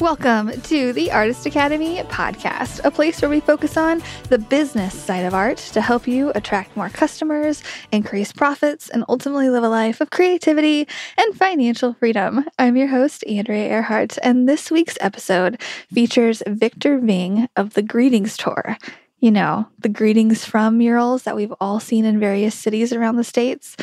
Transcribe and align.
Welcome 0.00 0.60
to 0.62 0.92
the 0.92 1.12
Artist 1.12 1.46
Academy 1.46 1.98
podcast, 2.04 2.80
a 2.84 2.90
place 2.90 3.22
where 3.22 3.28
we 3.28 3.40
focus 3.40 3.76
on 3.76 4.02
the 4.30 4.38
business 4.38 4.98
side 4.98 5.24
of 5.24 5.32
art 5.32 5.58
to 5.58 5.80
help 5.80 6.08
you 6.08 6.32
attract 6.34 6.76
more 6.76 6.88
customers, 6.88 7.62
increase 7.92 8.32
profits, 8.32 8.88
and 8.88 9.04
ultimately 9.08 9.48
live 9.48 9.62
a 9.62 9.68
life 9.68 10.00
of 10.00 10.10
creativity 10.10 10.88
and 11.16 11.36
financial 11.36 11.94
freedom. 11.94 12.44
I'm 12.58 12.76
your 12.76 12.88
host, 12.88 13.24
Andrea 13.28 13.68
Earhart, 13.68 14.18
and 14.22 14.48
this 14.48 14.70
week's 14.70 14.98
episode 15.00 15.60
features 15.92 16.42
Victor 16.48 16.98
Ving 16.98 17.48
of 17.56 17.74
the 17.74 17.82
Greetings 17.82 18.36
Tour. 18.36 18.76
You 19.20 19.30
know, 19.30 19.68
the 19.78 19.88
greetings 19.88 20.44
from 20.44 20.78
murals 20.78 21.22
that 21.22 21.36
we've 21.36 21.54
all 21.60 21.78
seen 21.78 22.04
in 22.04 22.18
various 22.18 22.56
cities 22.56 22.92
around 22.92 23.16
the 23.16 23.24
States. 23.24 23.76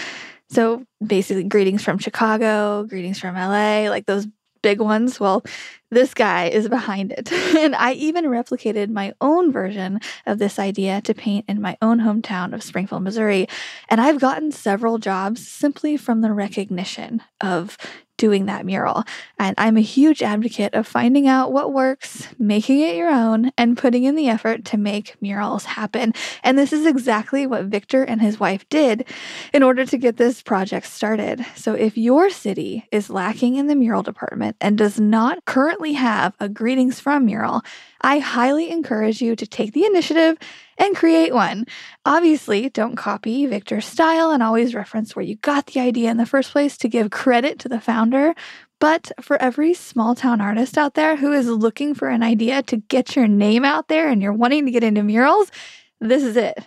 So 0.50 0.84
basically, 1.06 1.44
greetings 1.44 1.84
from 1.84 2.00
Chicago, 2.00 2.84
greetings 2.84 3.20
from 3.20 3.36
LA, 3.36 3.90
like 3.90 4.06
those 4.06 4.28
big 4.62 4.80
ones. 4.80 5.20
Well, 5.20 5.44
this 5.92 6.14
guy 6.14 6.48
is 6.48 6.70
behind 6.70 7.12
it. 7.12 7.32
and 7.58 7.76
I 7.76 7.94
even 7.94 8.26
replicated 8.26 8.90
my 8.90 9.14
own 9.22 9.52
version 9.52 10.00
of 10.26 10.40
this 10.40 10.60
idea 10.60 11.02
to 11.02 11.14
paint 11.14 11.46
in 11.48 11.62
my 11.62 11.78
own 11.82 12.00
hometown 12.00 12.54
of 12.54 12.64
Springfield, 12.64 13.04
Missouri. 13.04 13.48
And 13.90 14.00
I've 14.00 14.20
gotten 14.20 14.52
several 14.52 14.98
jobs 14.98 15.48
simply 15.48 15.98
from 15.98 16.22
the 16.22 16.34
recognition 16.34 17.22
of 17.42 17.78
doing 18.20 18.46
that 18.46 18.66
mural. 18.66 19.04
And 19.40 19.56
I'm 19.58 19.78
a 19.78 19.82
huge 19.82 20.22
advocate 20.22 20.76
of 20.76 20.86
finding 20.86 21.28
out 21.28 21.52
what 21.52 21.74
works, 21.74 22.28
making 22.38 22.82
it 22.82 22.96
your 22.96 23.10
own, 23.10 23.52
and 23.58 23.78
putting 23.78 24.04
in 24.04 24.16
the 24.16 24.28
effort 24.28 24.66
to 24.66 24.78
make 24.78 25.16
murals 25.22 25.66
happen. 25.66 26.14
And 26.44 26.58
this 26.58 26.72
is 26.72 26.86
exactly 26.86 27.48
what 27.48 27.66
Victor 27.66 28.04
and 28.04 28.22
his 28.22 28.40
wife 28.40 28.68
did 28.70 29.06
in 29.54 29.64
order 29.64 29.86
to 29.86 29.98
get 29.98 30.18
this 30.18 30.44
project 30.44 30.86
started. 30.86 31.44
So 31.56 31.74
if 31.74 31.98
your 31.98 32.30
city 32.30 32.86
is 32.92 33.10
lacking 33.10 33.56
in 33.56 33.68
the 33.68 33.76
mural 33.76 34.04
department 34.04 34.58
and 34.62 34.78
does 34.78 35.00
not 35.00 35.46
currently 35.46 35.94
have 35.94 36.36
a 36.40 36.50
greetings 36.50 37.00
from 37.00 37.26
mural, 37.26 37.62
I 38.02 38.20
highly 38.20 38.70
encourage 38.70 39.22
you 39.22 39.36
to 39.38 39.48
take 39.48 39.74
the 39.74 39.86
initiative 39.86 40.38
and 40.80 40.96
create 40.96 41.34
one. 41.34 41.66
Obviously, 42.06 42.70
don't 42.70 42.96
copy 42.96 43.46
Victor's 43.46 43.86
style 43.86 44.32
and 44.32 44.42
always 44.42 44.74
reference 44.74 45.16
where 45.16 45.26
you 45.26 45.36
got 45.36 45.68
the 45.68 45.82
idea 45.82 46.10
in 46.10 46.18
the 46.18 46.26
first 46.26 46.52
place 46.52 46.78
to 46.78 46.88
give 46.88 47.12
credit 47.12 47.60
to 47.60 47.70
the 47.70 47.82
founder. 47.82 48.34
But 48.80 49.12
for 49.22 49.40
every 49.42 49.74
small 49.74 50.16
town 50.16 50.40
artist 50.40 50.78
out 50.78 50.94
there 50.94 51.18
who 51.18 51.34
is 51.34 51.48
looking 51.48 51.94
for 51.94 52.08
an 52.08 52.24
idea 52.24 52.64
to 52.64 52.78
get 52.78 53.16
your 53.16 53.28
name 53.28 53.66
out 53.66 53.90
there 53.90 54.08
and 54.08 54.22
you're 54.22 54.34
wanting 54.34 54.66
to 54.66 54.72
get 54.72 54.86
into 54.86 55.04
murals, 55.04 55.52
this 56.02 56.24
is 56.24 56.38
it. 56.38 56.64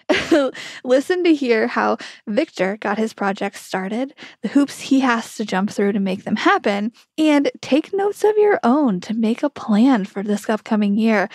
Listen 0.85 1.25
to 1.25 1.35
hear 1.35 1.67
how 1.67 1.97
Victor 2.27 2.77
got 2.79 2.99
his 2.99 3.13
project 3.13 3.57
started, 3.57 4.15
the 4.43 4.49
hoops 4.49 4.81
he 4.81 5.01
has 5.01 5.37
to 5.37 5.45
jump 5.45 5.71
through 5.71 5.93
to 5.93 6.01
make 6.01 6.25
them 6.25 6.37
happen, 6.37 6.93
and 7.17 7.51
take 7.61 7.95
notes 7.95 8.25
of 8.25 8.37
your 8.37 8.61
own 8.63 9.01
to 9.01 9.15
make 9.15 9.43
a 9.43 9.51
plan 9.51 10.05
for 10.05 10.23
this 10.23 10.49
upcoming 10.49 10.97
year 10.97 11.29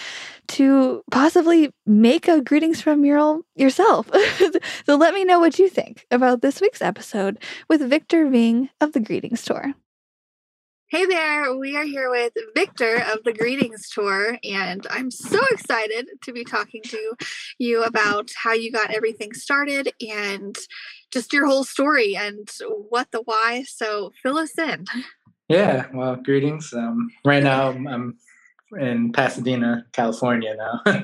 to 0.47 1.03
possibly 1.11 1.71
make 1.85 2.27
a 2.27 2.41
greetings 2.41 2.81
from 2.81 3.01
mural 3.01 3.41
yourself. 3.55 4.09
so 4.85 4.95
let 4.95 5.13
me 5.13 5.25
know 5.25 5.39
what 5.39 5.59
you 5.59 5.67
think 5.69 6.05
about 6.11 6.41
this 6.41 6.61
week's 6.61 6.81
episode 6.81 7.37
with 7.69 7.81
Victor 7.81 8.29
Ving 8.29 8.69
of 8.79 8.93
the 8.93 8.99
Greetings 8.99 9.43
Tour. 9.43 9.73
Hey 10.89 11.05
there, 11.05 11.53
we 11.53 11.75
are 11.75 11.83
here 11.83 12.09
with 12.09 12.31
Victor 12.55 13.03
of 13.11 13.21
the 13.25 13.33
Greetings 13.33 13.89
Tour, 13.89 14.37
and 14.41 14.87
I'm 14.89 15.11
so 15.11 15.37
excited 15.51 16.07
to 16.21 16.31
be 16.31 16.45
talking 16.45 16.81
to 16.83 17.13
you 17.59 17.83
about 17.83 18.29
how 18.41 18.53
you 18.53 18.71
got 18.71 18.91
everything 18.91 19.33
started 19.33 19.91
and 19.99 20.55
just 21.11 21.33
your 21.33 21.45
whole 21.45 21.65
story 21.65 22.15
and 22.15 22.49
what 22.87 23.11
the 23.11 23.21
why. 23.25 23.65
So 23.67 24.13
fill 24.23 24.37
us 24.37 24.57
in. 24.57 24.85
Yeah, 25.49 25.87
well, 25.93 26.15
greetings. 26.15 26.71
Um, 26.71 27.09
right 27.25 27.43
now, 27.43 27.71
I'm 27.71 28.17
in 28.79 29.11
Pasadena, 29.11 29.87
California 29.91 30.55
now. 30.55 31.03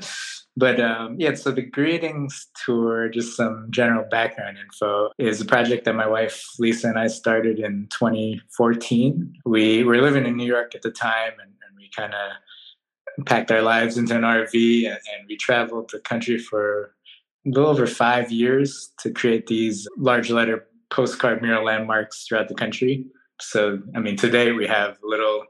But 0.56 0.80
um, 0.80 1.16
yeah, 1.18 1.34
so 1.34 1.50
the 1.50 1.62
Greetings 1.62 2.46
Tour, 2.64 3.08
just 3.08 3.36
some 3.36 3.66
general 3.70 4.06
background 4.08 4.56
info, 4.58 5.10
is 5.18 5.40
a 5.40 5.44
project 5.44 5.84
that 5.84 5.96
my 5.96 6.06
wife 6.06 6.44
Lisa 6.58 6.88
and 6.88 6.98
I 6.98 7.08
started 7.08 7.58
in 7.58 7.88
2014. 7.90 9.34
We 9.44 9.82
were 9.82 10.00
living 10.00 10.26
in 10.26 10.36
New 10.36 10.46
York 10.46 10.74
at 10.74 10.82
the 10.82 10.92
time, 10.92 11.32
and, 11.42 11.50
and 11.50 11.76
we 11.76 11.90
kind 11.96 12.14
of 12.14 13.26
packed 13.26 13.50
our 13.50 13.62
lives 13.62 13.98
into 13.98 14.14
an 14.14 14.22
RV, 14.22 14.86
and, 14.86 14.94
and 14.94 15.26
we 15.28 15.36
traveled 15.36 15.90
the 15.92 15.98
country 15.98 16.38
for 16.38 16.94
a 17.44 17.48
little 17.50 17.70
over 17.70 17.86
five 17.86 18.30
years 18.30 18.92
to 19.00 19.10
create 19.10 19.48
these 19.48 19.88
large 19.98 20.30
letter 20.30 20.66
postcard 20.90 21.42
mural 21.42 21.64
landmarks 21.64 22.26
throughout 22.26 22.48
the 22.48 22.54
country. 22.54 23.04
So, 23.40 23.80
I 23.96 23.98
mean, 23.98 24.16
today 24.16 24.52
we 24.52 24.68
have 24.68 24.98
little 25.02 25.44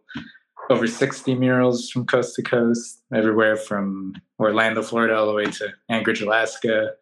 over 0.71 0.87
60 0.87 1.35
murals 1.35 1.91
from 1.91 2.07
coast 2.07 2.35
to 2.37 2.43
coast, 2.43 3.03
everywhere 3.13 3.57
from 3.57 4.15
Orlando, 4.39 4.83
Florida, 4.83 5.17
all 5.17 5.27
the 5.27 5.33
way 5.33 5.47
to 5.47 5.69
Anchorage, 5.89 6.23
Alaska. 6.23 6.93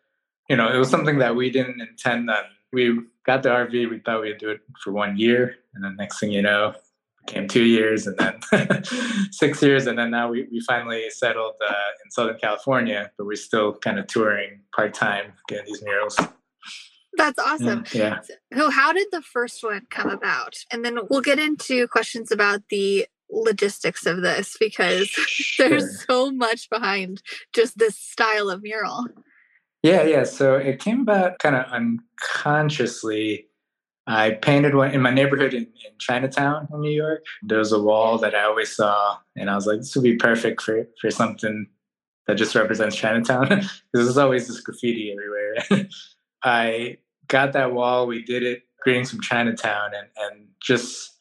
You 0.48 0.56
know, 0.56 0.72
it 0.72 0.78
was 0.78 0.90
something 0.90 1.18
that 1.18 1.36
we 1.36 1.50
didn't 1.50 1.80
intend 1.80 2.30
on. 2.30 2.44
We 2.72 2.98
got 3.24 3.42
the 3.42 3.50
RV, 3.50 3.90
we 3.90 4.00
thought 4.00 4.22
we'd 4.22 4.38
do 4.38 4.50
it 4.50 4.60
for 4.82 4.92
one 4.92 5.16
year. 5.16 5.56
And 5.74 5.84
then 5.84 5.96
next 5.96 6.18
thing 6.18 6.32
you 6.32 6.42
know, 6.42 6.74
became 7.26 7.46
two 7.46 7.64
years 7.64 8.06
and 8.06 8.16
then 8.18 8.84
six 9.30 9.62
years. 9.62 9.86
And 9.86 9.98
then 9.98 10.10
now 10.10 10.28
we, 10.30 10.48
we 10.50 10.60
finally 10.60 11.08
settled 11.10 11.54
uh, 11.66 11.74
in 12.04 12.10
Southern 12.10 12.38
California, 12.38 13.10
but 13.16 13.26
we're 13.26 13.36
still 13.36 13.74
kind 13.74 13.98
of 13.98 14.06
touring 14.06 14.60
part 14.74 14.94
time, 14.94 15.32
getting 15.48 15.66
these 15.66 15.82
murals. 15.82 16.18
That's 17.14 17.38
awesome. 17.38 17.84
Yeah. 17.92 18.20
So, 18.56 18.70
how 18.70 18.92
did 18.92 19.08
the 19.12 19.20
first 19.20 19.62
one 19.62 19.86
come 19.90 20.08
about? 20.08 20.56
And 20.70 20.84
then 20.84 20.98
we'll 21.10 21.20
get 21.20 21.38
into 21.38 21.86
questions 21.88 22.32
about 22.32 22.62
the 22.70 23.06
logistics 23.32 24.06
of 24.06 24.22
this 24.22 24.56
because 24.60 25.08
sure. 25.26 25.68
there's 25.68 26.04
so 26.06 26.30
much 26.30 26.68
behind 26.70 27.22
just 27.52 27.78
this 27.78 27.96
style 27.96 28.50
of 28.50 28.62
mural. 28.62 29.06
Yeah, 29.82 30.04
yeah. 30.04 30.24
So 30.24 30.54
it 30.54 30.78
came 30.78 31.00
about 31.00 31.38
kind 31.40 31.56
of 31.56 31.64
unconsciously. 31.72 33.46
I 34.06 34.32
painted 34.32 34.74
one 34.74 34.92
in 34.92 35.00
my 35.00 35.12
neighborhood 35.12 35.54
in, 35.54 35.62
in, 35.62 35.98
Chinatown 35.98 36.68
in 36.72 36.80
New 36.80 36.90
York. 36.90 37.24
There 37.42 37.58
was 37.58 37.72
a 37.72 37.80
wall 37.80 38.18
that 38.18 38.34
I 38.34 38.44
always 38.44 38.74
saw, 38.74 39.18
and 39.36 39.48
I 39.48 39.54
was 39.54 39.66
like, 39.66 39.78
this 39.78 39.94
would 39.94 40.02
be 40.02 40.16
perfect 40.16 40.62
for, 40.62 40.88
for 41.00 41.10
something 41.10 41.66
that 42.26 42.34
just 42.34 42.54
represents 42.54 42.96
Chinatown. 42.96 43.48
Because 43.48 44.06
there's 44.06 44.18
always 44.18 44.48
this 44.48 44.60
graffiti 44.60 45.12
everywhere. 45.12 45.88
I 46.42 46.98
got 47.28 47.52
that 47.52 47.72
wall, 47.72 48.06
we 48.06 48.22
did 48.22 48.42
it, 48.42 48.62
greetings 48.82 49.10
from 49.10 49.20
Chinatown, 49.20 49.92
and, 49.94 50.08
and 50.18 50.48
just 50.60 51.12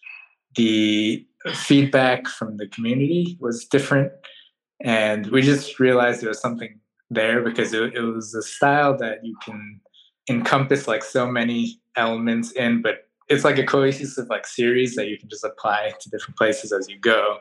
the 0.55 1.25
feedback 1.53 2.27
from 2.27 2.57
the 2.57 2.67
community 2.67 3.37
was 3.39 3.65
different. 3.65 4.11
And 4.83 5.27
we 5.27 5.41
just 5.41 5.79
realized 5.79 6.21
there 6.21 6.29
was 6.29 6.41
something 6.41 6.79
there 7.09 7.41
because 7.41 7.73
it, 7.73 7.93
it 7.95 8.01
was 8.01 8.33
a 8.33 8.41
style 8.41 8.97
that 8.97 9.23
you 9.23 9.35
can 9.43 9.79
encompass 10.29 10.87
like 10.87 11.03
so 11.03 11.27
many 11.27 11.79
elements 11.95 12.51
in, 12.51 12.81
but 12.81 13.07
it's 13.29 13.43
like 13.43 13.57
a 13.57 13.65
cohesive 13.65 14.27
like 14.29 14.45
series 14.45 14.95
that 14.95 15.07
you 15.07 15.17
can 15.17 15.29
just 15.29 15.43
apply 15.43 15.93
to 15.99 16.09
different 16.09 16.37
places 16.37 16.71
as 16.71 16.89
you 16.89 16.97
go. 16.99 17.37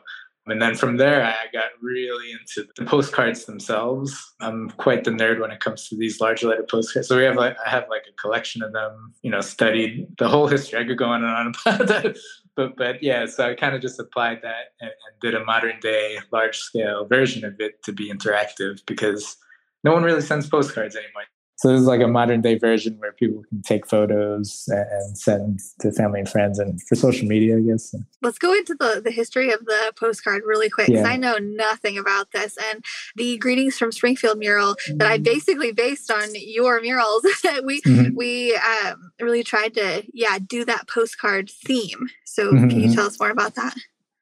And 0.47 0.61
then 0.61 0.75
from 0.75 0.97
there, 0.97 1.23
I 1.23 1.35
got 1.53 1.69
really 1.81 2.31
into 2.31 2.67
the 2.75 2.83
postcards 2.83 3.45
themselves. 3.45 4.33
I'm 4.39 4.71
quite 4.71 5.03
the 5.03 5.11
nerd 5.11 5.39
when 5.39 5.51
it 5.51 5.59
comes 5.59 5.87
to 5.89 5.95
these 5.95 6.19
large 6.19 6.43
letter 6.43 6.65
postcards. 6.69 7.07
So 7.07 7.17
we 7.17 7.23
have 7.23 7.35
like 7.35 7.55
I 7.63 7.69
have 7.69 7.85
like 7.89 8.03
a 8.09 8.19
collection 8.19 8.63
of 8.63 8.73
them. 8.73 9.13
You 9.21 9.29
know, 9.29 9.41
studied 9.41 10.07
the 10.17 10.27
whole 10.27 10.47
history. 10.47 10.79
I 10.79 10.85
could 10.85 10.97
go 10.97 11.05
on 11.05 11.23
and 11.23 11.31
on 11.31 11.47
about 11.47 11.87
that. 12.03 12.17
But 12.55 12.75
but 12.77 13.01
yeah, 13.01 13.25
so 13.25 13.49
I 13.49 13.55
kind 13.55 13.75
of 13.75 13.81
just 13.81 13.99
applied 13.99 14.41
that 14.43 14.73
and, 14.79 14.89
and 14.89 15.19
did 15.21 15.35
a 15.35 15.43
modern 15.43 15.79
day 15.79 16.19
large 16.31 16.57
scale 16.57 17.05
version 17.05 17.45
of 17.45 17.55
it 17.59 17.83
to 17.83 17.93
be 17.93 18.11
interactive 18.11 18.79
because 18.85 19.37
no 19.83 19.93
one 19.93 20.03
really 20.03 20.21
sends 20.21 20.49
postcards 20.49 20.95
anymore. 20.95 21.23
So 21.57 21.67
this 21.67 21.81
is 21.81 21.87
like 21.87 22.01
a 22.01 22.07
modern 22.07 22.41
day 22.41 22.57
version 22.57 22.97
where 22.97 23.11
people 23.11 23.43
can 23.47 23.61
take 23.61 23.87
photos 23.87 24.63
and 24.67 25.15
send 25.15 25.59
to 25.81 25.91
family 25.91 26.19
and 26.19 26.27
friends 26.27 26.57
and 26.57 26.81
for 26.87 26.95
social 26.95 27.27
media, 27.27 27.57
I 27.57 27.61
guess. 27.61 27.93
Let's 28.23 28.39
go 28.39 28.51
into 28.53 28.73
the, 28.73 28.99
the 29.03 29.11
history 29.11 29.51
of 29.51 29.63
the 29.65 29.93
postcard 29.95 30.41
really 30.43 30.71
quick 30.71 30.87
because 30.87 31.03
yeah. 31.03 31.09
I 31.11 31.17
know 31.17 31.37
nothing 31.37 31.99
about 31.99 32.31
this. 32.31 32.57
And 32.71 32.83
the 33.15 33.37
Greetings 33.37 33.77
from 33.77 33.91
Springfield 33.91 34.39
mural 34.39 34.75
that 34.95 35.07
I 35.07 35.17
mm-hmm. 35.17 35.23
basically 35.23 35.71
based 35.71 36.09
on 36.09 36.29
your 36.33 36.81
murals, 36.81 37.23
we 37.63 37.81
mm-hmm. 37.81 38.15
we 38.15 38.55
um, 38.55 39.11
really 39.19 39.43
tried 39.43 39.75
to 39.75 40.03
yeah 40.13 40.39
do 40.39 40.65
that 40.65 40.87
postcard 40.87 41.51
theme. 41.63 42.09
So 42.25 42.51
mm-hmm. 42.51 42.69
can 42.69 42.79
you 42.79 42.85
mm-hmm. 42.87 42.95
tell 42.95 43.05
us 43.05 43.19
more 43.19 43.29
about 43.29 43.53
that? 43.53 43.75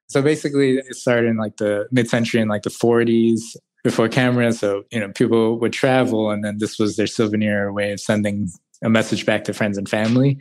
So 0.08 0.22
basically, 0.22 0.78
it 0.78 0.96
started 0.96 1.30
in 1.30 1.38
like 1.38 1.58
the 1.58 1.88
mid-century 1.92 2.42
in 2.42 2.48
like 2.48 2.64
the 2.64 2.72
40s 2.72 3.56
before 3.84 4.10
camera. 4.10 4.52
So, 4.54 4.84
you 4.92 5.00
know, 5.00 5.10
people 5.10 5.60
would 5.60 5.74
travel 5.74 6.32
and 6.32 6.44
then 6.44 6.58
this 6.58 6.78
was 6.80 6.96
their 6.96 7.08
souvenir 7.08 7.72
way 7.72 7.92
of 7.92 8.00
sending 8.00 8.50
a 8.84 8.90
message 8.90 9.26
back 9.26 9.44
to 9.46 9.54
friends 9.54 9.78
and 9.78 9.88
family. 9.88 10.38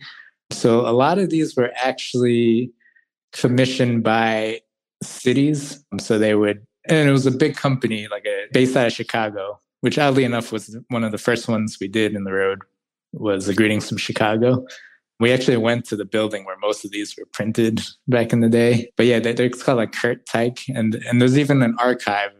So 0.50 0.80
a 0.80 0.92
lot 0.92 1.18
of 1.18 1.30
these 1.30 1.56
were 1.56 1.70
actually 1.76 2.72
commissioned 3.32 4.02
by 4.02 4.60
cities. 5.02 5.84
So 6.00 6.18
they 6.18 6.34
would, 6.34 6.66
and 6.88 7.08
it 7.08 7.12
was 7.12 7.26
a 7.26 7.30
big 7.30 7.56
company, 7.56 8.08
like 8.10 8.24
a 8.26 8.46
based 8.52 8.76
out 8.76 8.86
of 8.86 8.92
Chicago, 8.92 9.60
which 9.80 9.98
oddly 9.98 10.24
enough 10.24 10.52
was 10.52 10.76
one 10.88 11.04
of 11.04 11.12
the 11.12 11.18
first 11.18 11.48
ones 11.48 11.78
we 11.80 11.88
did 11.88 12.14
in 12.14 12.24
the 12.24 12.32
road 12.32 12.60
was 13.12 13.46
the 13.46 13.54
greetings 13.54 13.88
from 13.88 13.98
Chicago. 13.98 14.66
We 15.20 15.32
actually 15.32 15.56
went 15.56 15.84
to 15.86 15.96
the 15.96 16.04
building 16.04 16.44
where 16.44 16.56
most 16.58 16.84
of 16.84 16.92
these 16.92 17.16
were 17.16 17.26
printed 17.32 17.82
back 18.06 18.32
in 18.32 18.40
the 18.40 18.48
day. 18.48 18.90
But 18.96 19.06
yeah, 19.06 19.18
they're, 19.18 19.50
called 19.50 19.78
like 19.78 19.92
Curt 19.92 20.26
Teich. 20.26 20.64
And, 20.72 20.94
and 20.94 21.20
there's 21.20 21.36
even 21.36 21.62
an 21.62 21.74
archive 21.80 22.30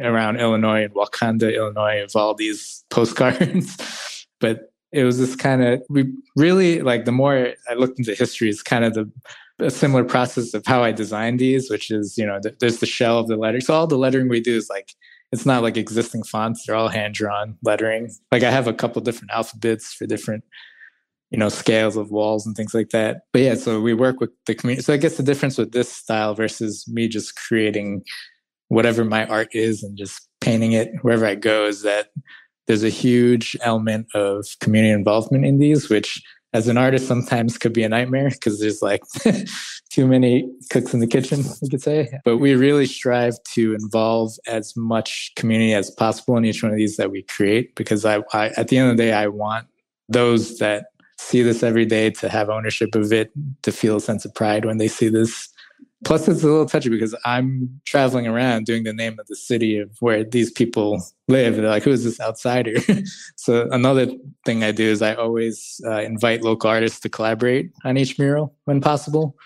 around 0.00 0.38
Illinois 0.38 0.84
and 0.84 0.94
Wauconda, 0.94 1.54
Illinois, 1.54 2.02
of 2.02 2.16
all 2.16 2.34
these 2.34 2.84
postcards. 2.90 4.26
but 4.40 4.72
it 4.92 5.04
was 5.04 5.18
this 5.18 5.36
kind 5.36 5.62
of, 5.62 5.82
we 5.88 6.12
really 6.36 6.82
like 6.82 7.04
the 7.04 7.12
more 7.12 7.54
I 7.68 7.74
looked 7.74 7.98
into 7.98 8.14
history, 8.14 8.50
it's 8.50 8.62
kind 8.62 8.84
of 8.84 8.94
the 8.94 9.10
a 9.60 9.70
similar 9.70 10.04
process 10.04 10.54
of 10.54 10.66
how 10.66 10.82
I 10.82 10.92
designed 10.92 11.38
these, 11.38 11.70
which 11.70 11.90
is, 11.90 12.16
you 12.16 12.26
know, 12.26 12.40
th- 12.40 12.56
there's 12.60 12.78
the 12.78 12.86
shell 12.86 13.18
of 13.18 13.28
the 13.28 13.36
letter. 13.36 13.60
So 13.60 13.74
all 13.74 13.86
the 13.86 13.98
lettering 13.98 14.28
we 14.28 14.40
do 14.40 14.56
is 14.56 14.70
like, 14.70 14.94
it's 15.32 15.46
not 15.46 15.62
like 15.62 15.76
existing 15.76 16.24
fonts. 16.24 16.64
They're 16.66 16.76
all 16.76 16.88
hand 16.88 17.14
drawn 17.14 17.56
lettering. 17.62 18.10
Like 18.32 18.42
I 18.42 18.50
have 18.50 18.66
a 18.66 18.72
couple 18.72 19.00
different 19.02 19.30
alphabets 19.32 19.92
for 19.92 20.06
different 20.06 20.44
you 21.30 21.38
know 21.38 21.48
scales 21.48 21.96
of 21.96 22.10
walls 22.10 22.44
and 22.44 22.56
things 22.56 22.74
like 22.74 22.90
that 22.90 23.22
but 23.32 23.40
yeah 23.40 23.54
so 23.54 23.80
we 23.80 23.94
work 23.94 24.18
with 24.18 24.30
the 24.46 24.54
community 24.54 24.82
so 24.82 24.92
i 24.92 24.96
guess 24.96 25.16
the 25.16 25.22
difference 25.22 25.56
with 25.56 25.70
this 25.70 25.88
style 25.88 26.34
versus 26.34 26.84
me 26.88 27.06
just 27.06 27.36
creating 27.36 28.02
whatever 28.70 29.04
my 29.04 29.26
art 29.26 29.48
is 29.52 29.82
and 29.82 29.96
just 29.96 30.28
painting 30.40 30.72
it 30.72 30.90
wherever 31.02 31.26
i 31.26 31.34
go 31.34 31.66
is 31.66 31.82
that 31.82 32.08
there's 32.66 32.84
a 32.84 32.88
huge 32.88 33.56
element 33.62 34.06
of 34.14 34.46
community 34.60 34.92
involvement 34.92 35.44
in 35.44 35.58
these 35.58 35.88
which 35.88 36.22
as 36.52 36.66
an 36.66 36.76
artist 36.76 37.06
sometimes 37.06 37.56
could 37.56 37.72
be 37.72 37.84
a 37.84 37.88
nightmare 37.88 38.30
because 38.30 38.58
there's 38.58 38.82
like 38.82 39.02
too 39.90 40.06
many 40.06 40.50
cooks 40.70 40.94
in 40.94 41.00
the 41.00 41.06
kitchen 41.06 41.44
you 41.62 41.68
could 41.68 41.82
say 41.82 42.08
but 42.24 42.38
we 42.38 42.54
really 42.54 42.86
strive 42.86 43.34
to 43.44 43.74
involve 43.74 44.32
as 44.46 44.76
much 44.76 45.32
community 45.36 45.74
as 45.74 45.90
possible 45.90 46.36
in 46.36 46.44
each 46.44 46.62
one 46.62 46.72
of 46.72 46.78
these 46.78 46.96
that 46.96 47.10
we 47.10 47.22
create 47.22 47.74
because 47.76 48.04
I, 48.04 48.22
I 48.32 48.48
at 48.56 48.68
the 48.68 48.78
end 48.78 48.90
of 48.90 48.96
the 48.96 49.02
day 49.02 49.12
i 49.12 49.26
want 49.26 49.66
those 50.08 50.58
that 50.58 50.86
see 51.20 51.42
this 51.42 51.62
every 51.62 51.84
day, 51.84 52.10
to 52.10 52.28
have 52.28 52.48
ownership 52.48 52.94
of 52.94 53.12
it, 53.12 53.30
to 53.62 53.70
feel 53.70 53.96
a 53.96 54.00
sense 54.00 54.24
of 54.24 54.34
pride 54.34 54.64
when 54.64 54.78
they 54.78 54.88
see 54.88 55.08
this. 55.08 55.48
Plus, 56.04 56.26
it's 56.28 56.42
a 56.42 56.46
little 56.46 56.66
touchy 56.66 56.88
because 56.88 57.14
I'm 57.24 57.80
traveling 57.84 58.26
around 58.26 58.64
doing 58.64 58.84
the 58.84 58.92
name 58.92 59.18
of 59.18 59.26
the 59.26 59.36
city 59.36 59.78
of 59.78 59.90
where 60.00 60.24
these 60.24 60.50
people 60.50 61.02
live. 61.28 61.56
They're 61.56 61.68
like, 61.68 61.82
who 61.82 61.90
is 61.90 62.04
this 62.04 62.20
outsider? 62.20 62.76
so, 63.36 63.68
another 63.70 64.06
thing 64.46 64.64
I 64.64 64.72
do 64.72 64.84
is 64.84 65.02
I 65.02 65.14
always 65.14 65.80
uh, 65.86 66.00
invite 66.00 66.42
local 66.42 66.70
artists 66.70 67.00
to 67.00 67.10
collaborate 67.10 67.72
on 67.84 67.98
each 67.98 68.18
mural 68.18 68.54
when 68.64 68.80
possible. 68.80 69.36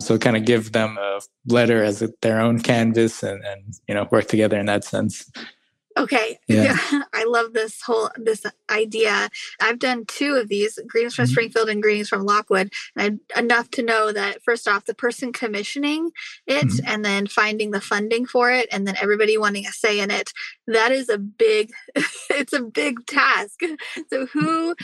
So, 0.00 0.16
kind 0.16 0.36
of 0.36 0.44
give 0.44 0.70
them 0.70 0.96
a 0.98 1.20
letter 1.48 1.82
as 1.82 2.00
a, 2.00 2.10
their 2.22 2.40
own 2.40 2.60
canvas 2.60 3.24
and, 3.24 3.44
and, 3.44 3.74
you 3.88 3.94
know, 3.94 4.06
work 4.12 4.28
together 4.28 4.58
in 4.58 4.66
that 4.66 4.84
sense. 4.84 5.28
Okay. 5.96 6.38
Yeah. 6.48 6.78
I 7.12 7.24
love 7.24 7.52
this 7.52 7.82
whole 7.82 8.10
this 8.16 8.46
idea. 8.70 9.28
I've 9.60 9.78
done 9.78 10.04
two 10.06 10.36
of 10.36 10.48
these, 10.48 10.78
greetings 10.86 11.14
from 11.14 11.24
mm-hmm. 11.24 11.32
Springfield 11.32 11.68
and 11.68 11.82
greetings 11.82 12.08
from 12.08 12.24
Lockwood. 12.24 12.72
And 12.96 13.20
I, 13.34 13.40
enough 13.40 13.70
to 13.72 13.82
know 13.82 14.12
that 14.12 14.42
first 14.44 14.68
off, 14.68 14.84
the 14.84 14.94
person 14.94 15.32
commissioning 15.32 16.10
it 16.46 16.66
mm-hmm. 16.66 16.86
and 16.86 17.04
then 17.04 17.26
finding 17.26 17.72
the 17.72 17.80
funding 17.80 18.24
for 18.24 18.52
it 18.52 18.68
and 18.70 18.86
then 18.86 18.94
everybody 19.00 19.36
wanting 19.36 19.66
a 19.66 19.72
say 19.72 19.98
in 20.00 20.10
it, 20.10 20.32
that 20.68 20.92
is 20.92 21.08
a 21.08 21.18
big 21.18 21.72
it's 22.30 22.52
a 22.52 22.62
big 22.62 23.04
task. 23.06 23.60
So 24.10 24.26
who 24.26 24.76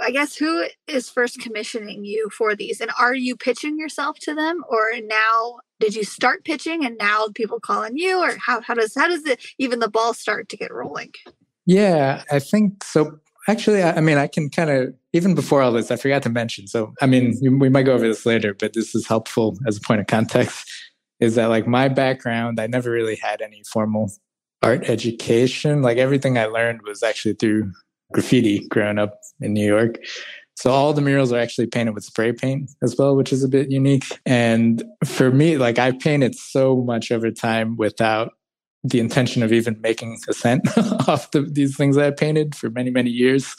I 0.00 0.10
guess 0.10 0.34
who 0.36 0.66
is 0.86 1.10
first 1.10 1.40
commissioning 1.40 2.04
you 2.04 2.30
for 2.30 2.54
these? 2.54 2.80
And 2.80 2.90
are 2.98 3.14
you 3.14 3.36
pitching 3.36 3.78
yourself 3.78 4.18
to 4.20 4.34
them 4.34 4.64
or 4.68 4.92
now 5.04 5.58
did 5.82 5.96
you 5.96 6.04
start 6.04 6.44
pitching 6.44 6.84
and 6.86 6.96
now 6.96 7.26
people 7.34 7.58
call 7.58 7.84
on 7.84 7.96
you 7.96 8.22
or 8.22 8.36
how, 8.36 8.60
how 8.60 8.72
does 8.72 8.94
how 8.94 9.08
does 9.08 9.26
it 9.26 9.44
even 9.58 9.80
the 9.80 9.90
ball 9.90 10.14
start 10.14 10.48
to 10.50 10.56
get 10.56 10.72
rolling? 10.72 11.12
Yeah, 11.66 12.22
I 12.30 12.38
think 12.38 12.84
so. 12.84 13.18
Actually, 13.48 13.82
I, 13.82 13.96
I 13.96 14.00
mean, 14.00 14.16
I 14.16 14.28
can 14.28 14.48
kind 14.48 14.70
of 14.70 14.94
even 15.12 15.34
before 15.34 15.60
all 15.60 15.72
this, 15.72 15.90
I 15.90 15.96
forgot 15.96 16.22
to 16.22 16.28
mention. 16.28 16.68
So, 16.68 16.94
I 17.02 17.06
mean, 17.06 17.36
we 17.58 17.68
might 17.68 17.82
go 17.82 17.94
over 17.94 18.06
this 18.06 18.24
later, 18.24 18.54
but 18.54 18.74
this 18.74 18.94
is 18.94 19.08
helpful 19.08 19.58
as 19.66 19.76
a 19.76 19.80
point 19.80 20.00
of 20.00 20.06
context. 20.06 20.70
Is 21.20 21.36
that 21.36 21.46
like 21.46 21.68
my 21.68 21.88
background? 21.88 22.58
I 22.58 22.66
never 22.66 22.90
really 22.90 23.14
had 23.14 23.42
any 23.42 23.62
formal 23.72 24.10
art 24.60 24.88
education. 24.88 25.80
Like 25.80 25.98
everything 25.98 26.36
I 26.36 26.46
learned 26.46 26.82
was 26.82 27.04
actually 27.04 27.34
through 27.34 27.70
graffiti 28.12 28.66
growing 28.68 28.98
up 28.98 29.20
in 29.40 29.52
New 29.52 29.64
York. 29.64 29.98
So 30.56 30.70
all 30.70 30.92
the 30.92 31.00
murals 31.00 31.32
are 31.32 31.38
actually 31.38 31.66
painted 31.66 31.94
with 31.94 32.04
spray 32.04 32.32
paint 32.32 32.70
as 32.82 32.96
well, 32.96 33.16
which 33.16 33.32
is 33.32 33.42
a 33.42 33.48
bit 33.48 33.70
unique. 33.70 34.20
And 34.26 34.84
for 35.04 35.30
me, 35.30 35.56
like 35.56 35.78
I 35.78 35.92
painted 35.92 36.34
so 36.34 36.76
much 36.76 37.10
over 37.10 37.30
time 37.30 37.76
without 37.76 38.32
the 38.84 39.00
intention 39.00 39.42
of 39.42 39.52
even 39.52 39.80
making 39.80 40.18
a 40.28 40.32
cent 40.32 40.66
off 41.08 41.30
the, 41.30 41.42
these 41.42 41.76
things 41.76 41.96
I 41.96 42.10
painted 42.10 42.54
for 42.54 42.68
many, 42.70 42.90
many 42.90 43.10
years. 43.10 43.56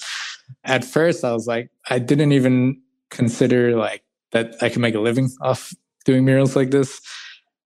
At 0.66 0.84
first, 0.84 1.24
I 1.24 1.34
was 1.34 1.48
like, 1.48 1.69
I 1.90 2.00
didn't 2.00 2.34
even 2.34 2.81
consider 3.10 3.75
like 3.75 4.04
that 4.31 4.56
I 4.62 4.69
could 4.69 4.81
make 4.81 4.96
a 4.96 5.00
living 5.00 5.30
off 5.42 5.74
doing 6.06 6.25
murals 6.25 6.56
like 6.56 6.72
this. 6.72 7.01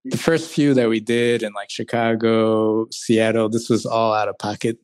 The 0.04 0.18
first 0.18 0.50
few 0.50 0.74
that 0.74 0.88
we 0.88 1.00
did 1.00 1.42
in 1.42 1.52
like 1.52 1.70
Chicago, 1.70 2.86
Seattle, 2.90 3.48
this 3.48 3.68
was 3.68 3.84
all 3.84 4.14
out 4.14 4.28
of 4.28 4.38
pocket 4.38 4.78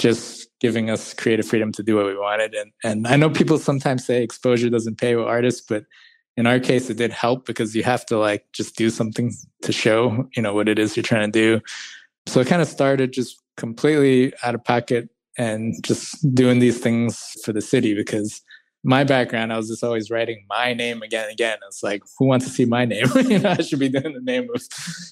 just 0.00 0.48
giving 0.60 0.90
us 0.90 1.14
creative 1.14 1.46
freedom 1.46 1.72
to 1.72 1.82
do 1.82 1.96
what 1.96 2.06
we 2.06 2.16
wanted. 2.16 2.54
And 2.54 2.72
and 2.82 3.06
I 3.06 3.16
know 3.16 3.30
people 3.30 3.58
sometimes 3.58 4.04
say 4.04 4.22
exposure 4.22 4.70
doesn't 4.70 4.98
pay 4.98 5.16
with 5.16 5.26
artists, 5.26 5.60
but 5.60 5.84
in 6.36 6.46
our 6.46 6.58
case 6.58 6.90
it 6.90 6.96
did 6.96 7.12
help 7.12 7.46
because 7.46 7.76
you 7.76 7.82
have 7.84 8.04
to 8.06 8.18
like 8.18 8.44
just 8.52 8.76
do 8.76 8.90
something 8.90 9.32
to 9.62 9.72
show, 9.72 10.28
you 10.36 10.42
know, 10.42 10.54
what 10.54 10.68
it 10.68 10.78
is 10.78 10.96
you're 10.96 11.02
trying 11.02 11.30
to 11.30 11.38
do. 11.38 11.60
So 12.26 12.40
it 12.40 12.46
kind 12.46 12.62
of 12.62 12.68
started 12.68 13.12
just 13.12 13.40
completely 13.56 14.32
out 14.42 14.54
of 14.54 14.64
pocket 14.64 15.08
and 15.36 15.74
just 15.82 16.34
doing 16.34 16.58
these 16.58 16.78
things 16.78 17.34
for 17.44 17.52
the 17.52 17.60
city 17.60 17.94
because 17.94 18.42
my 18.84 19.02
background, 19.02 19.52
I 19.52 19.56
was 19.56 19.68
just 19.68 19.82
always 19.82 20.10
writing 20.10 20.44
my 20.48 20.74
name 20.74 21.02
again 21.02 21.24
and 21.24 21.32
again. 21.32 21.58
It's 21.66 21.82
like, 21.82 22.02
who 22.18 22.26
wants 22.26 22.44
to 22.46 22.52
see 22.52 22.66
my 22.66 22.84
name? 22.84 23.06
you 23.14 23.38
know, 23.38 23.50
I 23.58 23.62
should 23.62 23.78
be 23.78 23.88
doing 23.88 24.12
the 24.12 24.20
name 24.20 24.48
of 24.54 24.62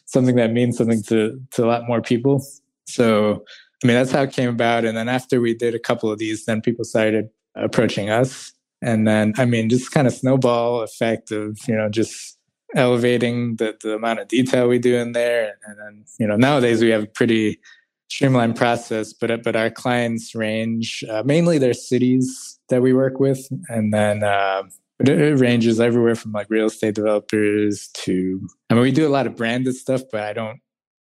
something 0.05 0.37
that 0.37 0.53
means 0.53 0.77
something 0.77 1.03
to 1.05 1.41
to 1.53 1.65
a 1.65 1.67
lot 1.67 1.89
more 1.89 2.03
people. 2.03 2.45
So 2.87 3.45
I 3.83 3.87
mean, 3.87 3.97
that's 3.97 4.13
how 4.13 4.23
it 4.23 4.33
came 4.33 4.49
about. 4.49 4.85
And 4.85 4.97
then 4.97 5.09
after 5.09 5.41
we 5.41 5.55
did 5.55 5.75
a 5.75 5.79
couple 5.79 6.11
of 6.11 6.19
these, 6.19 6.45
then 6.45 6.61
people 6.61 6.85
started 6.85 7.29
approaching 7.55 8.11
us. 8.11 8.53
And 8.81 9.07
then, 9.07 9.33
I 9.37 9.45
mean, 9.45 9.69
just 9.69 9.93
kind 9.93 10.07
of 10.07 10.13
snowball 10.13 10.83
effect 10.83 11.31
of, 11.31 11.59
you 11.67 11.77
know, 11.77 11.89
just 11.89 12.39
elevating 12.75 13.57
the, 13.57 13.77
the 13.83 13.95
amount 13.95 14.21
of 14.21 14.29
detail 14.29 14.69
we 14.69 14.79
do 14.79 14.97
in 14.97 15.13
there. 15.13 15.55
And 15.67 15.79
then, 15.79 16.05
you 16.19 16.27
know, 16.27 16.37
nowadays 16.37 16.83
we 16.83 16.91
have 16.91 17.05
a 17.05 17.07
pretty 17.07 17.61
streamlined 18.09 18.57
process, 18.57 19.13
but, 19.13 19.43
but 19.43 19.57
our 19.57 19.71
clients 19.71 20.35
range 20.35 21.05
uh, 21.11 21.23
mainly 21.25 21.59
their 21.59 21.75
cities 21.75 22.59
that 22.69 22.83
we 22.83 22.93
work 22.93 23.21
with. 23.21 23.49
And 23.69 23.93
then, 23.93 24.23
uh, 24.23 24.65
it 25.01 25.41
ranges 25.41 25.81
everywhere 25.81 26.15
from 26.15 26.33
like 26.33 26.47
real 26.49 26.67
estate 26.67 26.95
developers 26.95 27.89
to, 27.95 28.49
I 28.71 28.75
mean, 28.75 28.83
we 28.83 28.93
do 28.93 29.07
a 29.07 29.11
lot 29.11 29.27
of 29.27 29.37
branded 29.37 29.75
stuff, 29.75 30.03
but 30.11 30.23
I 30.23 30.33
don't 30.33 30.61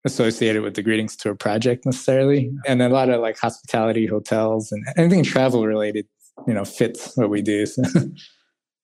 associated 0.06 0.62
with 0.62 0.76
the 0.76 0.84
greetings 0.84 1.16
tour 1.16 1.36
project 1.36 1.86
necessarily 1.86 2.52
and 2.68 2.82
a 2.82 2.90
lot 2.90 3.10
of 3.10 3.22
like 3.22 3.38
hospitality 3.38 4.06
hotels 4.06 4.72
and 4.72 4.86
anything 4.98 5.24
travel 5.24 5.66
related 5.66 6.06
you 6.48 6.54
know 6.54 6.66
fits 6.66 7.16
what 7.16 7.30
we 7.30 7.42
do 7.42 7.66
so. 7.66 7.84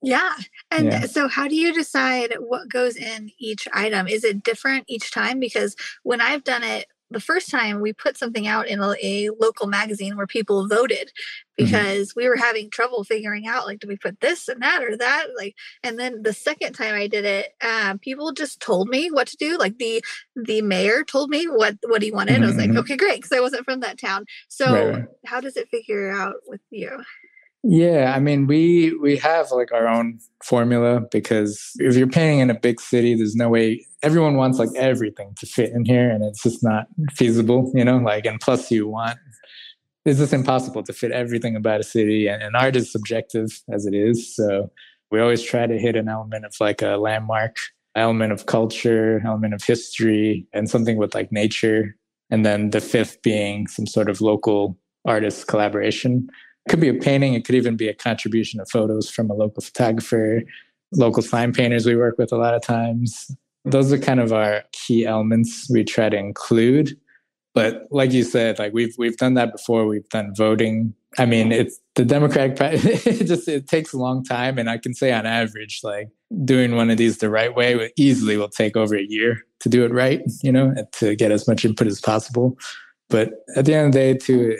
yeah 0.02 0.34
and 0.72 0.86
yeah. 0.86 1.06
so 1.06 1.28
how 1.28 1.48
do 1.48 1.56
you 1.56 1.74
decide 1.74 2.34
what 2.40 2.70
goes 2.70 2.96
in 2.96 3.32
each 3.38 3.68
item 3.74 4.08
is 4.08 4.24
it 4.24 4.44
different 4.44 4.86
each 4.88 5.12
time 5.12 5.40
because 5.40 5.76
when 6.04 6.22
i've 6.22 6.44
done 6.44 6.64
it 6.64 6.86
the 7.12 7.20
first 7.20 7.50
time 7.50 7.82
we 7.82 7.94
put 7.94 8.18
something 8.18 8.48
out 8.48 8.68
in 8.68 8.80
a, 8.80 8.96
a 9.02 9.30
local 9.40 9.68
magazine 9.68 10.16
where 10.16 10.28
people 10.28 10.68
voted 10.68 11.08
mm-hmm. 11.08 11.66
because 11.66 12.10
mm-hmm. 12.10 12.20
we 12.20 12.30
were 12.30 12.36
having 12.36 12.70
trouble 12.70 13.04
figuring 13.04 13.48
out 13.48 13.66
like 13.66 13.80
do 13.80 13.88
we 13.88 13.98
put 13.98 14.20
this 14.20 14.48
and 14.48 14.62
that 14.62 14.84
or 14.84 14.96
that 14.98 15.28
like 15.38 15.56
and 15.84 15.98
then 16.00 16.22
the 16.24 16.34
second 16.34 16.74
time 16.74 16.94
i 16.96 17.08
did 17.08 17.26
it 17.26 17.54
um, 17.62 18.00
people 18.00 18.32
just 18.32 18.60
told 18.60 18.90
me 18.90 19.10
what 19.10 19.28
to 19.28 19.38
do 19.38 19.58
like 19.58 19.78
the 19.78 20.04
the 20.36 20.62
mayor 20.62 21.04
told 21.04 21.30
me 21.30 21.46
what 21.46 21.76
what 21.88 22.02
he 22.02 22.12
wanted 22.12 22.34
mm-hmm. 22.34 22.44
i 22.44 22.48
was 22.48 22.58
like 22.58 22.70
mm-hmm. 22.70 22.80
okay 22.80 22.98
great 22.98 23.18
because 23.18 23.32
i 23.32 23.40
wasn't 23.40 23.66
from 23.66 23.80
that 23.80 24.00
town 24.00 24.26
so 24.48 24.92
right. 24.92 25.06
how 25.26 25.40
does 25.40 25.58
it 25.58 25.70
figure 25.70 26.10
out 26.12 26.36
with 26.48 26.62
you 26.70 27.04
yeah, 27.64 28.14
I 28.16 28.20
mean, 28.20 28.48
we 28.48 28.94
we 29.02 29.18
have 29.18 29.52
like 29.52 29.72
our 29.74 29.88
own 29.88 30.20
formula 30.44 31.02
because 31.12 31.72
if 31.76 31.96
you're 31.96 32.08
painting 32.08 32.40
in 32.40 32.50
a 32.50 32.58
big 32.58 32.80
city, 32.80 33.16
there's 33.16 33.36
no 33.36 33.50
way 33.50 33.86
everyone 34.02 34.38
wants 34.38 34.60
like 34.60 34.70
everything 34.78 35.34
to 35.40 35.46
fit 35.46 35.72
in 35.72 35.84
here, 35.84 36.10
and 36.10 36.24
it's 36.24 36.42
just 36.42 36.64
not 36.64 36.88
feasible, 37.12 37.72
you 37.76 37.84
know. 37.84 37.98
Like, 37.98 38.26
and 38.26 38.40
plus, 38.40 38.72
you 38.72 38.88
want 38.88 39.20
it's 40.06 40.20
just 40.20 40.34
impossible 40.34 40.84
to 40.84 40.94
fit 40.94 41.12
everything 41.12 41.56
about 41.56 41.82
a 41.82 41.84
city, 41.84 42.28
and, 42.28 42.42
and 42.42 42.56
art 42.56 42.78
is 42.78 42.92
subjective 42.92 43.62
as 43.72 43.86
it 43.86 43.94
is. 43.94 44.34
So 44.34 44.72
we 45.12 45.20
always 45.20 45.44
try 45.44 45.68
to 45.68 45.78
hit 45.78 45.98
an 45.98 46.08
element 46.08 46.46
of 46.46 46.56
like 46.62 46.82
a 46.82 46.96
landmark, 46.96 47.58
element 47.96 48.32
of 48.32 48.46
culture, 48.46 49.22
element 49.26 49.54
of 49.54 49.64
history, 49.64 50.48
and 50.54 50.70
something 50.70 50.96
with 50.96 51.14
like 51.14 51.30
nature, 51.34 51.98
and 52.30 52.46
then 52.46 52.70
the 52.70 52.80
fifth 52.80 53.22
being 53.22 53.68
some 53.68 53.86
sort 53.86 54.10
of 54.10 54.22
local 54.22 54.78
artist 55.06 55.48
collaboration 55.48 56.30
could 56.68 56.80
be 56.80 56.90
a 56.90 56.94
painting. 56.94 57.34
It 57.34 57.46
could 57.46 57.56
even 57.56 57.76
be 57.76 57.88
a 57.88 57.94
contribution 57.94 58.60
of 58.60 58.70
photos 58.70 59.10
from 59.10 59.30
a 59.30 59.34
local 59.34 59.62
photographer, 59.62 60.44
local 60.92 61.24
sign 61.24 61.54
painters 61.54 61.86
we 61.86 61.96
work 61.96 62.18
with 62.18 62.32
a 62.32 62.38
lot 62.38 62.54
of 62.54 62.62
times. 62.62 63.32
Those 63.66 63.92
are 63.94 63.98
kind 63.98 64.20
of 64.20 64.34
our 64.34 64.64
key 64.72 65.06
elements 65.06 65.70
we 65.70 65.84
try 65.84 66.10
to 66.10 66.18
include. 66.18 66.98
but 67.54 67.88
like 67.92 68.12
you 68.12 68.24
said, 68.24 68.60
like 68.60 68.74
we've 68.74 68.96
we've 68.98 69.18
done 69.18 69.34
that 69.36 69.52
before. 69.52 69.86
We've 69.86 70.08
done 70.10 70.34
voting. 70.36 70.94
I 71.18 71.26
mean, 71.26 71.52
it's 71.52 71.80
the 71.96 72.06
Democratic 72.06 72.56
Party. 72.56 72.78
it 72.84 73.26
just 73.26 73.48
it 73.48 73.68
takes 73.68 73.94
a 73.94 73.98
long 73.98 74.24
time, 74.24 74.58
and 74.58 74.70
I 74.70 74.78
can 74.78 74.94
say 74.94 75.12
on 75.12 75.26
average, 75.26 75.82
like 75.84 76.10
doing 76.46 76.76
one 76.76 76.90
of 76.90 76.98
these 76.98 77.18
the 77.18 77.30
right 77.30 77.54
way 77.54 77.92
easily 77.98 78.38
will 78.38 78.50
take 78.50 78.78
over 78.78 78.96
a 78.96 79.04
year 79.04 79.44
to 79.62 79.70
do 79.70 79.84
it 79.84 79.92
right. 79.92 80.22
You 80.44 80.52
know, 80.52 80.74
to 80.94 81.16
get 81.16 81.32
as 81.32 81.48
much 81.48 81.66
input 81.66 81.88
as 81.88 82.00
possible. 82.00 82.58
But 83.10 83.32
at 83.56 83.66
the 83.66 83.74
end 83.74 83.88
of 83.88 83.94
the 83.94 84.00
day, 84.00 84.14
too, 84.14 84.56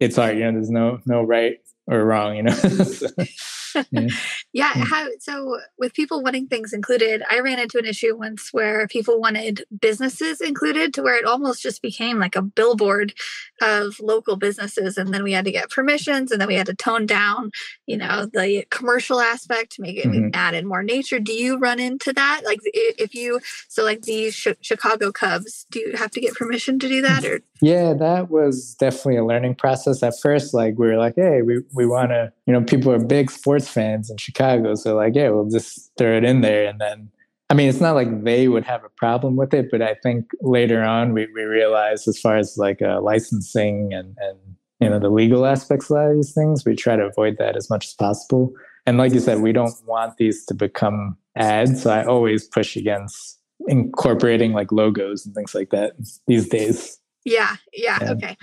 it's 0.00 0.18
art. 0.18 0.36
You 0.36 0.44
know, 0.44 0.52
there's 0.52 0.70
no 0.70 1.00
no 1.06 1.22
right 1.22 1.56
or 1.86 2.04
wrong. 2.04 2.36
You 2.36 2.44
know. 2.44 2.52
so, 2.52 3.08
yeah. 3.90 4.08
yeah. 4.52 4.72
How, 4.74 5.08
so 5.20 5.58
with 5.78 5.94
people 5.94 6.22
wanting 6.22 6.46
things 6.46 6.72
included, 6.72 7.22
I 7.30 7.40
ran 7.40 7.58
into 7.58 7.78
an 7.78 7.84
issue 7.84 8.16
once 8.16 8.50
where 8.52 8.86
people 8.88 9.20
wanted 9.20 9.64
businesses 9.80 10.40
included 10.40 10.94
to 10.94 11.02
where 11.02 11.18
it 11.18 11.24
almost 11.24 11.62
just 11.62 11.82
became 11.82 12.18
like 12.18 12.36
a 12.36 12.42
billboard 12.42 13.14
of 13.60 13.98
local 14.00 14.36
businesses. 14.36 14.96
And 14.96 15.12
then 15.12 15.22
we 15.22 15.32
had 15.32 15.44
to 15.44 15.50
get 15.50 15.70
permissions 15.70 16.30
and 16.30 16.40
then 16.40 16.48
we 16.48 16.54
had 16.54 16.66
to 16.66 16.74
tone 16.74 17.06
down, 17.06 17.50
you 17.86 17.96
know, 17.96 18.26
the 18.26 18.64
commercial 18.70 19.20
aspect 19.20 19.72
to 19.72 19.82
make 19.82 19.96
it 19.96 20.06
mm-hmm. 20.06 20.28
added 20.34 20.64
more 20.64 20.82
nature. 20.82 21.20
Do 21.20 21.32
you 21.32 21.58
run 21.58 21.80
into 21.80 22.12
that? 22.12 22.42
Like 22.44 22.60
if 22.64 23.14
you, 23.14 23.40
so 23.68 23.84
like 23.84 24.02
the 24.02 24.30
sh- 24.30 24.48
Chicago 24.60 25.12
Cubs, 25.12 25.66
do 25.70 25.80
you 25.80 25.96
have 25.96 26.10
to 26.12 26.20
get 26.20 26.34
permission 26.34 26.78
to 26.78 26.88
do 26.88 27.02
that 27.02 27.24
or? 27.24 27.40
Yeah, 27.62 27.94
that 27.94 28.30
was 28.30 28.74
definitely 28.74 29.16
a 29.16 29.24
learning 29.24 29.54
process. 29.54 30.02
At 30.02 30.14
first, 30.20 30.52
like 30.52 30.78
we 30.78 30.86
were 30.86 30.96
like, 30.96 31.14
hey, 31.16 31.42
we, 31.42 31.62
we 31.72 31.86
want 31.86 32.10
to, 32.10 32.32
you 32.46 32.52
know, 32.52 32.62
people 32.62 32.92
are 32.92 33.04
big 33.04 33.30
sports 33.30 33.68
fans 33.68 34.08
in 34.10 34.16
Chicago. 34.16 34.74
So 34.74 34.94
like, 34.94 35.14
yeah, 35.14 35.30
we'll 35.30 35.50
just 35.50 35.90
throw 35.98 36.16
it 36.16 36.24
in 36.24 36.40
there. 36.40 36.66
And 36.66 36.80
then, 36.80 37.10
I 37.50 37.54
mean, 37.54 37.68
it's 37.68 37.80
not 37.80 37.94
like 37.94 38.24
they 38.24 38.48
would 38.48 38.64
have 38.64 38.84
a 38.84 38.88
problem 38.88 39.36
with 39.36 39.52
it, 39.52 39.68
but 39.70 39.82
I 39.82 39.94
think 40.02 40.26
later 40.40 40.82
on 40.82 41.12
we, 41.12 41.26
we 41.34 41.42
realized 41.42 42.06
as 42.08 42.20
far 42.20 42.36
as 42.36 42.56
like 42.56 42.80
uh, 42.82 43.00
licensing 43.00 43.92
and, 43.92 44.16
and, 44.18 44.38
you 44.80 44.88
know, 44.88 44.98
the 44.98 45.10
legal 45.10 45.46
aspects 45.46 45.90
of 45.90 46.14
these 46.14 46.32
things, 46.32 46.64
we 46.64 46.76
try 46.76 46.96
to 46.96 47.04
avoid 47.04 47.36
that 47.38 47.56
as 47.56 47.68
much 47.68 47.86
as 47.86 47.94
possible. 47.94 48.52
And 48.84 48.98
like 48.98 49.12
you 49.12 49.20
said, 49.20 49.40
we 49.40 49.52
don't 49.52 49.74
want 49.84 50.16
these 50.16 50.44
to 50.46 50.54
become 50.54 51.16
ads. 51.34 51.82
So 51.82 51.90
I 51.90 52.04
always 52.04 52.46
push 52.46 52.76
against 52.76 53.40
incorporating 53.66 54.52
like 54.52 54.70
logos 54.70 55.26
and 55.26 55.34
things 55.34 55.54
like 55.54 55.70
that 55.70 55.94
these 56.26 56.48
days. 56.48 56.98
Yeah, 57.26 57.56
yeah, 57.72 57.98
yeah, 58.00 58.12
okay. 58.12 58.36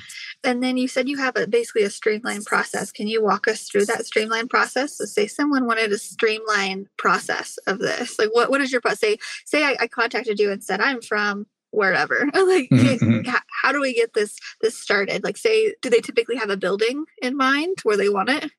And 0.44 0.62
then 0.62 0.76
you 0.76 0.90
said 0.90 1.08
you 1.08 1.18
have 1.18 1.38
a 1.38 1.48
basically 1.48 1.84
a 1.84 1.90
streamlined 1.90 2.46
process. 2.46 2.92
Can 2.92 3.08
you 3.08 3.24
walk 3.24 3.48
us 3.48 3.64
through 3.64 3.86
that 3.86 4.06
streamlined 4.06 4.50
process? 4.50 4.98
So 4.98 5.06
say 5.06 5.26
someone 5.26 5.66
wanted 5.66 5.94
a 5.94 5.98
streamlined 5.98 6.90
process 6.98 7.58
of 7.66 7.80
this. 7.80 8.20
Like 8.20 8.36
what 8.36 8.50
what 8.50 8.60
is 8.60 8.74
your 8.74 8.82
process? 8.82 9.00
Say 9.00 9.18
say 9.46 9.64
I, 9.64 9.78
I 9.80 9.88
contacted 9.88 10.38
you 10.38 10.52
and 10.52 10.62
said 10.62 10.82
I'm 10.82 11.02
from 11.02 11.48
wherever. 11.72 12.26
like 12.34 12.70
mm-hmm. 12.70 13.22
how, 13.24 13.40
how 13.62 13.72
do 13.72 13.80
we 13.80 13.94
get 13.94 14.14
this 14.16 14.38
this 14.60 14.78
started? 14.78 15.24
Like 15.24 15.38
say 15.38 15.74
do 15.82 15.90
they 15.90 16.02
typically 16.02 16.36
have 16.36 16.50
a 16.50 16.58
building 16.58 17.06
in 17.22 17.38
mind 17.38 17.78
where 17.84 17.96
they 17.96 18.10
want 18.10 18.32
it? 18.32 18.52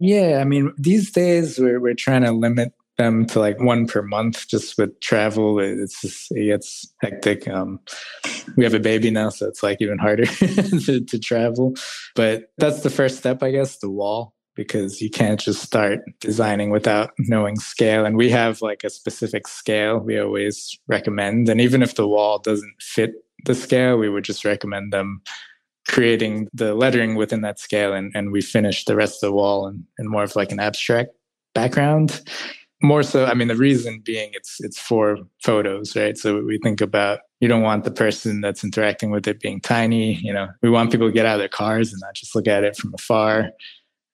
Yeah, 0.00 0.38
I 0.40 0.44
mean, 0.44 0.72
these 0.76 1.12
days 1.12 1.60
we're 1.60 1.78
we're 1.78 1.94
trying 1.94 2.22
to 2.22 2.32
limit 2.32 2.72
them 2.98 3.24
to 3.26 3.38
like 3.38 3.60
one 3.60 3.86
per 3.86 4.02
month 4.02 4.48
just 4.48 4.76
with 4.76 5.00
travel. 5.00 5.58
It's 5.60 6.02
just 6.02 6.30
it 6.32 6.46
gets 6.46 6.92
hectic 7.00 7.48
um, 7.48 7.80
we 8.56 8.64
have 8.64 8.74
a 8.74 8.80
baby 8.80 9.10
now 9.10 9.30
so 9.30 9.46
it's 9.46 9.62
like 9.62 9.80
even 9.80 9.98
harder 9.98 10.26
to, 10.26 11.00
to 11.00 11.18
travel. 11.18 11.74
But 12.14 12.50
that's 12.58 12.82
the 12.82 12.90
first 12.90 13.18
step 13.18 13.42
i 13.42 13.50
guess 13.50 13.78
the 13.78 13.90
wall 13.90 14.34
because 14.54 15.00
you 15.00 15.08
can't 15.08 15.38
just 15.38 15.62
start 15.62 16.00
designing 16.18 16.70
without 16.70 17.12
knowing 17.20 17.54
scale. 17.60 18.04
And 18.04 18.16
we 18.16 18.28
have 18.30 18.60
like 18.60 18.82
a 18.82 18.90
specific 18.90 19.46
scale 19.46 20.00
we 20.00 20.18
always 20.18 20.76
recommend. 20.88 21.48
And 21.48 21.60
even 21.60 21.80
if 21.80 21.94
the 21.94 22.08
wall 22.08 22.40
doesn't 22.40 22.74
fit 22.80 23.12
the 23.44 23.54
scale 23.54 23.96
we 23.96 24.08
would 24.08 24.24
just 24.24 24.44
recommend 24.44 24.92
them 24.92 25.22
creating 25.86 26.48
the 26.52 26.74
lettering 26.74 27.14
within 27.14 27.40
that 27.42 27.60
scale 27.60 27.92
and, 27.92 28.12
and 28.14 28.32
we 28.32 28.42
finish 28.42 28.84
the 28.84 28.96
rest 28.96 29.22
of 29.22 29.28
the 29.28 29.32
wall 29.32 29.68
in, 29.68 29.86
in 29.98 30.08
more 30.08 30.24
of 30.24 30.34
like 30.36 30.52
an 30.52 30.60
abstract 30.60 31.10
background 31.54 32.20
more 32.82 33.02
so 33.02 33.24
i 33.26 33.34
mean 33.34 33.48
the 33.48 33.56
reason 33.56 34.00
being 34.04 34.30
it's 34.32 34.60
it's 34.60 34.78
for 34.78 35.18
photos 35.42 35.96
right? 35.96 36.16
So 36.16 36.42
we 36.42 36.58
think 36.58 36.80
about 36.80 37.20
you 37.40 37.48
don't 37.48 37.62
want 37.62 37.84
the 37.84 37.90
person 37.90 38.40
that's 38.40 38.64
interacting 38.64 39.10
with 39.10 39.26
it 39.26 39.40
being 39.40 39.60
tiny 39.60 40.14
you 40.14 40.32
know? 40.32 40.48
We 40.62 40.70
want 40.70 40.90
people 40.90 41.08
to 41.08 41.12
get 41.12 41.26
out 41.26 41.34
of 41.34 41.40
their 41.40 41.48
cars 41.48 41.92
and 41.92 42.00
not 42.00 42.14
just 42.14 42.34
look 42.34 42.46
at 42.46 42.64
it 42.64 42.76
from 42.76 42.94
afar. 42.94 43.50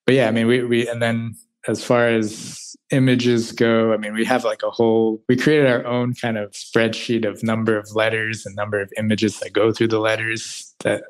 But 0.07 0.15
yeah 0.15 0.29
i 0.29 0.31
mean 0.31 0.47
we, 0.47 0.63
we 0.63 0.89
and 0.89 1.03
then 1.03 1.35
as 1.69 1.83
far 1.83 2.09
as 2.09 2.77
images 2.91 3.53
go 3.53 3.93
i 3.93 3.97
mean 3.97 4.15
we 4.15 4.25
have 4.25 4.45
like 4.45 4.63
a 4.63 4.71
whole 4.71 5.23
we 5.29 5.37
created 5.37 5.67
our 5.67 5.85
own 5.87 6.15
kind 6.15 6.39
of 6.39 6.53
spreadsheet 6.53 7.27
of 7.27 7.43
number 7.43 7.77
of 7.77 7.95
letters 7.95 8.47
and 8.47 8.55
number 8.55 8.81
of 8.81 8.93
images 8.99 9.41
that 9.41 9.53
go 9.53 9.73
through 9.73 9.89
the 9.89 9.99
letters 9.99 10.75
that 10.81 11.05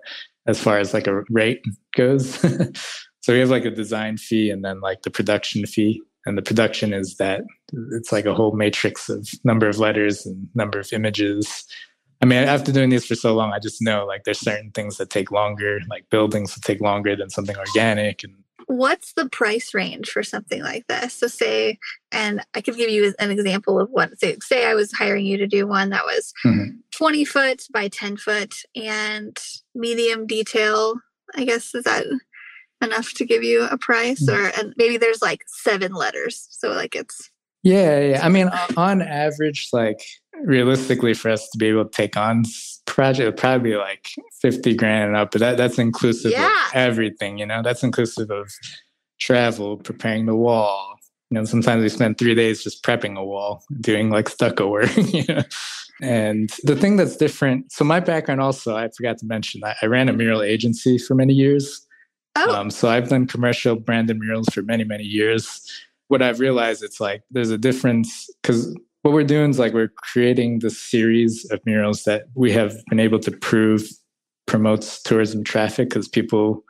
as 0.47 0.61
far 0.61 0.79
as 0.79 0.93
like 0.93 1.07
a 1.07 1.23
rate 1.31 1.65
goes. 1.97 2.45
So 3.25 3.33
we 3.33 3.39
have 3.39 3.49
like 3.49 3.65
a 3.65 3.71
design 3.71 4.19
fee 4.19 4.51
and 4.51 4.63
then 4.63 4.83
like 4.83 5.01
the 5.01 5.11
production 5.11 5.65
fee 5.65 6.03
and 6.27 6.39
the 6.39 6.43
production 6.43 6.93
is 6.93 7.17
that 7.17 7.43
it's 7.93 8.13
like 8.13 8.27
a 8.27 8.35
whole 8.35 8.53
matrix 8.53 9.09
of 9.09 9.29
number 9.45 9.69
of 9.69 9.79
letters 9.79 10.27
and 10.27 10.49
number 10.55 10.79
of 10.79 10.93
images 10.93 11.65
i 12.23 12.27
mean 12.27 12.45
after 12.45 12.73
doing 12.73 12.91
these 12.91 13.07
for 13.07 13.15
so 13.15 13.35
long 13.35 13.53
i 13.53 13.59
just 13.59 13.83
know 13.83 14.05
like 14.07 14.25
there's 14.25 14.41
certain 14.41 14.71
things 14.71 14.97
that 14.97 15.11
take 15.11 15.31
longer 15.31 15.81
like 15.89 16.09
buildings 16.11 16.55
that 16.55 16.63
take 16.63 16.81
longer 16.81 17.17
than 17.17 17.31
something 17.31 17.57
organic 17.57 18.23
and 18.25 18.35
what's 18.67 19.13
the 19.13 19.29
price 19.29 19.75
range 19.75 20.11
for 20.11 20.23
something 20.23 20.63
like 20.63 20.87
this 20.87 21.15
so 21.15 21.27
say 21.27 21.79
and 22.13 22.41
i 22.55 22.61
could 22.61 22.77
give 22.77 22.91
you 22.91 23.13
an 23.19 23.31
example 23.31 23.79
of 23.79 23.91
what 23.91 24.19
say, 24.19 24.37
say 24.41 24.67
i 24.67 24.75
was 24.75 24.93
hiring 24.93 25.27
you 25.27 25.37
to 25.37 25.47
do 25.47 25.67
one 25.67 25.91
that 25.91 26.05
was 26.05 26.33
mm-hmm. 26.45 26.71
20 26.93 27.25
foot 27.25 27.67
by 27.73 27.89
10 27.89 28.17
foot 28.17 28.55
and 28.75 29.39
medium 29.75 30.27
detail 30.27 30.95
i 31.35 31.45
guess 31.45 31.75
is 31.75 31.85
that 31.85 32.07
enough 32.85 33.13
to 33.15 33.25
give 33.25 33.43
you 33.43 33.65
a 33.65 33.79
price 33.79 34.25
mm. 34.29 34.35
or 34.35 34.53
and 34.59 34.75
maybe 34.77 34.97
there's 34.97 35.23
like 35.23 35.43
seven 35.47 35.93
letters. 35.93 36.47
So 36.51 36.71
like 36.71 36.95
it's 36.95 37.31
yeah, 37.65 37.99
yeah. 37.99 38.25
i 38.25 38.29
mean 38.29 38.51
on 38.77 39.03
average 39.03 39.69
like 39.73 40.05
realistically 40.43 41.15
for 41.15 41.31
us 41.31 41.49
to 41.49 41.59
be 41.59 41.67
able 41.67 41.85
to 41.85 41.91
take 41.91 42.17
on 42.17 42.45
project 42.87 43.39
probably 43.39 43.75
like 43.75 44.11
50 44.41 44.75
grand 44.75 45.09
and 45.09 45.17
up 45.17 45.31
but 45.33 45.41
that, 45.41 45.57
that's 45.57 45.79
inclusive 45.79 46.31
yeah. 46.31 46.47
of 46.47 46.75
everything 46.75 47.39
you 47.39 47.47
know? 47.47 47.63
That's 47.63 47.83
inclusive 47.83 48.31
of 48.31 48.53
travel 49.19 49.79
preparing 49.79 50.27
the 50.27 50.35
wall. 50.35 50.97
You 51.31 51.37
know 51.37 51.45
sometimes 51.47 51.83
we 51.83 51.89
spend 51.89 52.19
three 52.19 52.35
days 52.35 52.63
just 52.63 52.85
prepping 52.85 53.17
a 53.19 53.25
wall 53.25 53.65
doing 53.81 54.11
like 54.11 54.29
stucco 54.29 54.69
work 54.69 54.95
you 54.97 55.25
know? 55.27 55.43
And 56.03 56.51
the 56.65 56.77
thing 56.77 56.97
that's 56.97 57.17
different 57.17 57.73
so 57.73 57.85
my 57.85 58.01
background 58.01 58.43
also 58.43 58.77
i 58.77 58.89
forgot 58.95 59.17
to 59.19 59.27
mention 59.27 59.65
I, 59.65 59.75
I 59.81 59.87
ran 59.87 60.11
a 60.11 60.13
mural 60.13 60.43
agency 60.43 60.99
for 60.99 61.15
many 61.15 61.33
years 61.33 61.84
Oh. 62.37 62.55
Um, 62.55 62.71
so 62.71 62.89
I've 62.89 63.09
done 63.09 63.27
commercial 63.27 63.77
branded 63.77 64.19
murals 64.19 64.49
for 64.53 64.63
many, 64.63 64.85
many 64.85 65.05
years. 65.05 65.61
What 66.09 66.23
I've 66.23 66.41
realized, 66.41 66.83
it's 66.83 67.01
like 67.01 67.23
there's 67.31 67.51
a 67.51 67.59
difference 67.59 68.29
because 68.43 68.77
what 69.03 69.13
we're 69.13 69.25
doing 69.25 69.51
is 69.51 69.59
like 69.59 69.73
we're 69.73 69.93
creating 70.03 70.61
this 70.61 70.79
series 70.79 71.45
of 71.51 71.61
murals 71.67 72.05
that 72.05 72.25
we 72.35 72.53
have 72.53 72.75
been 72.89 73.01
able 73.01 73.19
to 73.21 73.31
prove 73.31 73.89
promotes 74.47 75.03
tourism 75.03 75.45
traffic 75.45 75.91
because 75.91 76.09
people 76.09 76.65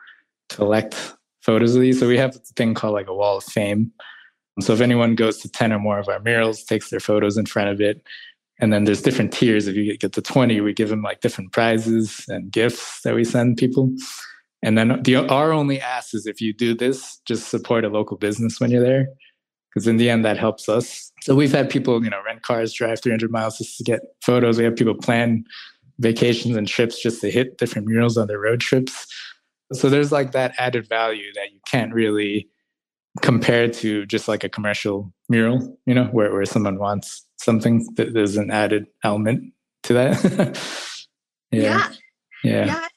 collect 0.49 1.13
photos 1.41 1.75
of 1.75 1.81
these. 1.81 1.99
So 1.99 2.07
we 2.07 2.17
have 2.17 2.35
a 2.35 2.39
thing 2.55 2.73
called 2.73 2.93
like 2.93 3.07
a 3.07 3.13
wall 3.13 3.37
of 3.37 3.43
fame. 3.43 3.91
So 4.61 4.73
if 4.73 4.81
anyone 4.81 5.15
goes 5.15 5.37
to 5.39 5.49
10 5.49 5.73
or 5.73 5.79
more 5.79 5.99
of 5.99 6.07
our 6.07 6.19
murals, 6.19 6.63
takes 6.63 6.89
their 6.89 6.99
photos 6.99 7.37
in 7.37 7.45
front 7.45 7.69
of 7.69 7.81
it, 7.81 8.01
and 8.59 8.71
then 8.71 8.85
there's 8.85 9.01
different 9.01 9.33
tiers. 9.33 9.67
If 9.67 9.75
you 9.75 9.97
get 9.97 10.13
to 10.13 10.21
20, 10.21 10.61
we 10.61 10.73
give 10.73 10.89
them 10.89 11.01
like 11.01 11.21
different 11.21 11.51
prizes 11.51 12.23
and 12.29 12.51
gifts 12.51 13.01
that 13.01 13.13
we 13.13 13.25
send 13.25 13.57
people. 13.57 13.93
And 14.65 14.79
then 14.79 14.99
the 15.03 15.17
our 15.17 15.51
only 15.51 15.79
ask 15.79 16.15
is 16.15 16.25
if 16.25 16.41
you 16.41 16.51
do 16.51 16.73
this, 16.73 17.21
just 17.25 17.49
support 17.49 17.85
a 17.85 17.87
local 17.87 18.17
business 18.17 18.59
when 18.59 18.71
you're 18.71 18.83
there, 18.83 19.07
because 19.69 19.85
in 19.85 19.97
the 19.97 20.09
end 20.09 20.25
that 20.25 20.39
helps 20.39 20.67
us. 20.67 21.11
So 21.21 21.35
we've 21.35 21.51
had 21.51 21.69
people, 21.69 22.03
you 22.03 22.09
know, 22.09 22.19
rent 22.25 22.41
cars, 22.41 22.73
drive 22.73 22.99
300 22.99 23.29
miles 23.29 23.59
just 23.59 23.77
to 23.77 23.83
get 23.83 24.01
photos. 24.23 24.57
We 24.57 24.63
have 24.63 24.75
people 24.75 24.95
plan 24.95 25.45
vacations 25.99 26.55
and 26.55 26.67
trips 26.67 26.99
just 26.99 27.21
to 27.21 27.29
hit 27.29 27.59
different 27.59 27.87
murals 27.87 28.17
on 28.17 28.25
their 28.27 28.39
road 28.39 28.59
trips. 28.59 29.05
So 29.71 29.87
there's 29.87 30.11
like 30.11 30.31
that 30.31 30.55
added 30.57 30.89
value 30.89 31.31
that 31.35 31.51
you 31.53 31.59
can't 31.67 31.93
really 31.93 32.49
compare 33.21 33.67
to 33.67 34.07
just 34.07 34.27
like 34.27 34.43
a 34.43 34.49
commercial 34.49 35.13
mural, 35.29 35.77
you 35.85 35.93
know, 35.93 36.05
where, 36.05 36.33
where 36.33 36.45
someone 36.45 36.79
wants 36.79 37.23
something. 37.37 37.87
that 37.97 38.15
There's 38.15 38.35
an 38.35 38.49
added 38.49 38.87
element 39.03 39.53
to 39.83 39.93
that. 39.93 40.59
yeah. 41.51 41.91
yeah. 42.43 42.65
yeah 42.65 42.87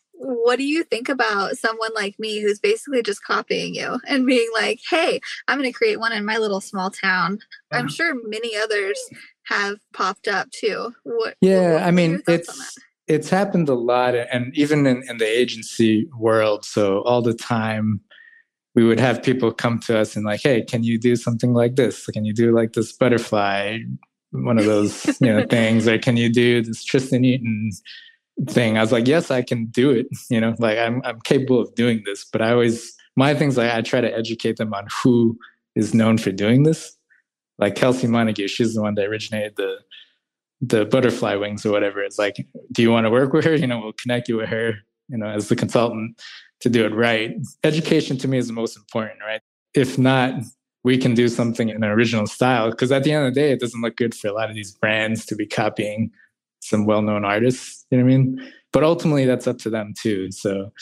what 0.48 0.56
do 0.56 0.64
you 0.64 0.82
think 0.82 1.10
about 1.10 1.58
someone 1.58 1.90
like 1.94 2.18
me 2.18 2.40
who's 2.40 2.58
basically 2.58 3.02
just 3.02 3.22
copying 3.22 3.74
you 3.74 4.00
and 4.08 4.24
being 4.24 4.48
like, 4.54 4.80
hey, 4.88 5.20
I'm 5.46 5.58
going 5.58 5.70
to 5.70 5.76
create 5.76 6.00
one 6.00 6.12
in 6.12 6.24
my 6.24 6.38
little 6.38 6.62
small 6.62 6.90
town? 6.90 7.40
Yeah. 7.70 7.80
I'm 7.80 7.84
uh-huh. 7.84 7.94
sure 7.94 8.14
many 8.26 8.56
others 8.56 8.98
have 9.44 9.76
popped 9.92 10.26
up 10.26 10.50
too. 10.50 10.94
What, 11.02 11.34
yeah, 11.42 11.74
what, 11.74 11.82
I 11.82 11.90
mean, 11.90 12.22
it's 12.26 12.78
it's 13.06 13.28
happened 13.28 13.68
a 13.68 13.74
lot, 13.74 14.14
and 14.14 14.56
even 14.56 14.86
in, 14.86 15.02
in 15.06 15.18
the 15.18 15.26
agency 15.26 16.08
world. 16.18 16.64
So 16.64 17.02
all 17.02 17.20
the 17.20 17.34
time, 17.34 18.00
we 18.74 18.84
would 18.84 19.00
have 19.00 19.22
people 19.22 19.52
come 19.52 19.78
to 19.80 19.98
us 19.98 20.16
and 20.16 20.24
like, 20.24 20.40
hey, 20.42 20.62
can 20.62 20.82
you 20.82 20.98
do 20.98 21.14
something 21.14 21.52
like 21.52 21.76
this? 21.76 22.06
Can 22.06 22.24
you 22.24 22.32
do 22.32 22.56
like 22.56 22.72
this 22.72 22.90
butterfly? 22.90 23.80
One 24.30 24.58
of 24.58 24.64
those 24.64 25.04
you 25.20 25.30
know 25.30 25.44
things, 25.50 25.86
or 25.86 25.98
can 25.98 26.16
you 26.16 26.32
do 26.32 26.62
this 26.62 26.82
Tristan 26.84 27.26
Eaton 27.26 27.70
thing. 28.46 28.78
I 28.78 28.80
was 28.80 28.92
like, 28.92 29.06
yes, 29.06 29.30
I 29.30 29.42
can 29.42 29.66
do 29.66 29.90
it. 29.90 30.06
You 30.30 30.40
know, 30.40 30.54
like 30.58 30.78
I'm 30.78 31.00
I'm 31.04 31.20
capable 31.20 31.60
of 31.60 31.74
doing 31.74 32.02
this. 32.04 32.24
But 32.24 32.42
I 32.42 32.52
always 32.52 32.94
my 33.16 33.34
things 33.34 33.56
like 33.56 33.72
I 33.72 33.80
try 33.82 34.00
to 34.00 34.14
educate 34.16 34.56
them 34.56 34.74
on 34.74 34.86
who 35.02 35.38
is 35.74 35.94
known 35.94 36.18
for 36.18 36.30
doing 36.30 36.64
this. 36.64 36.96
Like 37.58 37.74
Kelsey 37.74 38.06
Montague, 38.06 38.48
she's 38.48 38.74
the 38.74 38.82
one 38.82 38.94
that 38.94 39.06
originated 39.06 39.56
the 39.56 39.78
the 40.60 40.84
butterfly 40.84 41.34
wings 41.36 41.64
or 41.64 41.70
whatever. 41.72 42.02
It's 42.02 42.18
like, 42.18 42.46
do 42.72 42.82
you 42.82 42.90
want 42.90 43.06
to 43.06 43.10
work 43.10 43.32
with 43.32 43.44
her? 43.44 43.54
You 43.54 43.66
know, 43.66 43.80
we'll 43.80 43.92
connect 43.92 44.28
you 44.28 44.36
with 44.36 44.48
her, 44.48 44.74
you 45.08 45.16
know, 45.16 45.28
as 45.28 45.48
the 45.48 45.56
consultant 45.56 46.20
to 46.60 46.68
do 46.68 46.84
it 46.84 46.94
right. 46.94 47.36
Education 47.62 48.18
to 48.18 48.28
me 48.28 48.38
is 48.38 48.48
the 48.48 48.52
most 48.52 48.76
important, 48.76 49.20
right? 49.24 49.40
If 49.74 49.98
not, 49.98 50.34
we 50.82 50.98
can 50.98 51.14
do 51.14 51.28
something 51.28 51.68
in 51.68 51.76
an 51.76 51.84
original 51.84 52.26
style. 52.26 52.70
Because 52.70 52.90
at 52.90 53.04
the 53.04 53.12
end 53.12 53.26
of 53.26 53.34
the 53.34 53.40
day, 53.40 53.52
it 53.52 53.60
doesn't 53.60 53.80
look 53.80 53.96
good 53.96 54.14
for 54.14 54.28
a 54.28 54.32
lot 54.32 54.48
of 54.48 54.56
these 54.56 54.72
brands 54.72 55.24
to 55.26 55.36
be 55.36 55.46
copying 55.46 56.10
some 56.60 56.86
well-known 56.86 57.24
artists. 57.24 57.86
You 57.90 57.98
know 57.98 58.04
what 58.04 58.12
I 58.12 58.16
mean? 58.16 58.52
But 58.72 58.84
ultimately, 58.84 59.24
that's 59.24 59.46
up 59.46 59.58
to 59.58 59.70
them 59.70 59.94
too. 60.00 60.30
So 60.30 60.72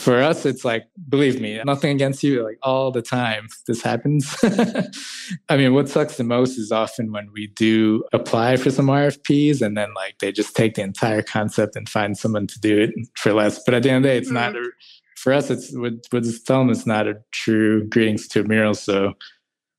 for 0.00 0.22
us, 0.22 0.46
it's 0.46 0.64
like, 0.64 0.86
believe 1.08 1.40
me, 1.40 1.60
nothing 1.64 1.90
against 1.90 2.22
you. 2.22 2.42
Like 2.42 2.58
all 2.62 2.90
the 2.90 3.02
time, 3.02 3.48
this 3.66 3.82
happens. 3.82 4.34
I 5.48 5.56
mean, 5.58 5.74
what 5.74 5.90
sucks 5.90 6.16
the 6.16 6.24
most 6.24 6.58
is 6.58 6.72
often 6.72 7.12
when 7.12 7.28
we 7.32 7.48
do 7.48 8.02
apply 8.12 8.56
for 8.56 8.70
some 8.70 8.86
RFPs 8.86 9.60
and 9.60 9.76
then 9.76 9.92
like 9.94 10.18
they 10.20 10.32
just 10.32 10.56
take 10.56 10.74
the 10.74 10.82
entire 10.82 11.22
concept 11.22 11.76
and 11.76 11.88
find 11.88 12.16
someone 12.16 12.46
to 12.46 12.58
do 12.60 12.78
it 12.78 12.90
for 13.16 13.34
less. 13.34 13.62
But 13.62 13.74
at 13.74 13.82
the 13.82 13.90
end 13.90 13.98
of 13.98 14.02
the 14.04 14.08
day, 14.08 14.18
it's 14.18 14.28
mm-hmm. 14.28 14.54
not. 14.54 14.56
A, 14.56 14.70
for 15.16 15.34
us, 15.34 15.50
it's 15.50 15.76
what 15.76 15.92
what 16.10 16.24
tell 16.46 16.60
them 16.60 16.70
it's 16.70 16.86
not 16.86 17.06
a 17.06 17.20
true 17.32 17.86
Greetings 17.88 18.26
Tour 18.26 18.44
mural. 18.44 18.72
So 18.72 19.12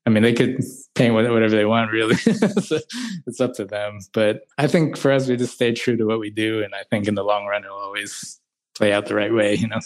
I 0.06 0.10
mean, 0.10 0.24
they 0.24 0.34
could 0.34 0.60
paint 0.96 1.14
whatever 1.14 1.50
they 1.50 1.66
want, 1.66 1.92
really. 1.92 2.16
so 2.16 2.80
it's 3.28 3.40
up 3.40 3.54
to 3.56 3.66
them. 3.66 4.00
But 4.14 4.42
I 4.58 4.68
think 4.68 4.98
for 4.98 5.12
us, 5.12 5.28
we 5.28 5.38
just 5.38 5.54
stay 5.54 5.74
true 5.74 5.96
to 5.98 6.06
what 6.06 6.20
we 6.20 6.32
do, 6.32 6.64
and 6.64 6.74
I 6.74 6.84
think 6.90 7.08
in 7.08 7.16
the 7.16 7.24
long 7.24 7.46
run, 7.46 7.64
it'll 7.64 7.78
always 7.78 8.40
play 8.76 8.94
out 8.94 9.06
the 9.06 9.16
right 9.16 9.34
way. 9.34 9.56
You 9.56 9.68
know? 9.68 9.80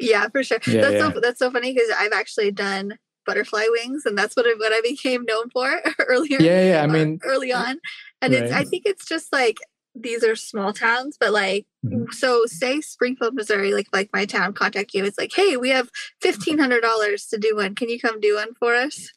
Yeah, 0.00 0.28
for 0.28 0.42
sure. 0.42 0.58
Yeah, 0.66 0.80
that's 0.80 0.94
yeah. 0.94 1.12
so 1.12 1.20
that's 1.20 1.38
so 1.38 1.50
funny 1.50 1.74
because 1.74 1.90
I've 1.98 2.12
actually 2.12 2.50
done 2.50 2.98
butterfly 3.26 3.66
wings, 3.70 4.06
and 4.06 4.16
that's 4.16 4.34
what 4.36 4.46
I, 4.46 4.54
what 4.54 4.72
I 4.72 4.80
became 4.80 5.24
known 5.24 5.50
for 5.50 5.80
earlier. 5.98 6.40
Yeah, 6.40 6.64
yeah. 6.70 6.82
I 6.82 6.86
mean, 6.86 7.20
early 7.22 7.52
on, 7.52 7.78
and 8.22 8.32
right. 8.32 8.44
it's 8.44 8.52
I 8.52 8.64
think 8.64 8.84
it's 8.86 9.06
just 9.06 9.32
like 9.32 9.58
these 9.94 10.24
are 10.24 10.36
small 10.36 10.72
towns, 10.72 11.16
but 11.18 11.32
like 11.32 11.66
mm-hmm. 11.84 12.10
so 12.10 12.46
say 12.46 12.80
Springfield, 12.80 13.34
Missouri, 13.34 13.74
like 13.74 13.88
like 13.92 14.08
my 14.12 14.24
town 14.24 14.54
contact 14.54 14.94
you. 14.94 15.04
It's 15.04 15.18
like, 15.18 15.32
hey, 15.34 15.56
we 15.58 15.68
have 15.70 15.90
fifteen 16.22 16.58
hundred 16.58 16.80
dollars 16.80 17.26
to 17.26 17.38
do 17.38 17.56
one. 17.56 17.74
Can 17.74 17.88
you 17.88 18.00
come 18.00 18.18
do 18.20 18.36
one 18.36 18.54
for 18.58 18.74
us? 18.74 19.10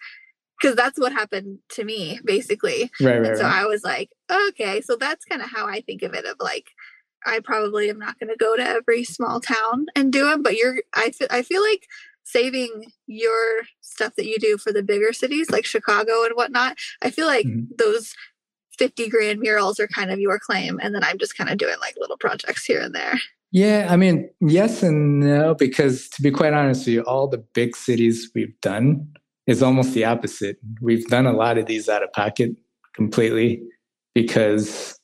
Because 0.61 0.75
that's 0.75 0.99
what 0.99 1.11
happened 1.11 1.59
to 1.69 1.83
me 1.83 2.19
basically 2.23 2.91
right, 3.01 3.19
right, 3.19 3.27
and 3.27 3.37
so 3.37 3.43
right. 3.43 3.61
i 3.61 3.65
was 3.65 3.83
like 3.83 4.09
okay 4.31 4.81
so 4.81 4.95
that's 4.95 5.25
kind 5.25 5.41
of 5.41 5.49
how 5.49 5.67
i 5.67 5.81
think 5.81 6.03
of 6.03 6.13
it 6.13 6.25
of 6.25 6.35
like 6.39 6.71
i 7.25 7.39
probably 7.39 7.89
am 7.89 7.99
not 7.99 8.19
going 8.19 8.29
to 8.29 8.37
go 8.37 8.55
to 8.55 8.63
every 8.63 9.03
small 9.03 9.39
town 9.39 9.85
and 9.95 10.13
do 10.13 10.25
them 10.29 10.41
but 10.41 10.55
you're 10.55 10.77
i 10.93 11.09
feel 11.11 11.27
i 11.31 11.41
feel 11.41 11.63
like 11.63 11.85
saving 12.23 12.85
your 13.07 13.63
stuff 13.81 14.15
that 14.15 14.27
you 14.27 14.37
do 14.37 14.57
for 14.57 14.71
the 14.71 14.83
bigger 14.83 15.11
cities 15.11 15.49
like 15.49 15.65
chicago 15.65 16.23
and 16.23 16.35
whatnot 16.35 16.77
i 17.01 17.09
feel 17.09 17.27
like 17.27 17.45
mm-hmm. 17.45 17.65
those 17.77 18.13
50 18.77 19.09
grand 19.09 19.39
murals 19.39 19.79
are 19.79 19.87
kind 19.87 20.11
of 20.11 20.19
your 20.19 20.39
claim 20.39 20.79
and 20.81 20.95
then 20.95 21.03
i'm 21.03 21.17
just 21.17 21.37
kind 21.37 21.49
of 21.49 21.57
doing 21.57 21.75
like 21.81 21.95
little 21.97 22.17
projects 22.17 22.65
here 22.65 22.81
and 22.81 22.95
there 22.95 23.19
yeah, 23.53 23.87
I 23.89 23.97
mean, 23.97 24.29
yes 24.39 24.81
and 24.81 25.19
no, 25.19 25.53
because 25.53 26.07
to 26.11 26.21
be 26.21 26.31
quite 26.31 26.53
honest 26.53 26.85
with 26.85 26.93
you, 26.93 27.01
all 27.01 27.27
the 27.27 27.43
big 27.53 27.75
cities 27.75 28.31
we've 28.33 28.57
done, 28.61 29.11
is 29.47 29.63
almost 29.63 29.93
the 29.93 30.05
opposite. 30.05 30.57
We've 30.81 31.07
done 31.07 31.25
a 31.25 31.33
lot 31.33 31.57
of 31.57 31.65
these 31.65 31.89
out 31.89 32.03
of 32.03 32.11
pocket 32.13 32.51
completely 32.95 33.61
because 34.13 34.99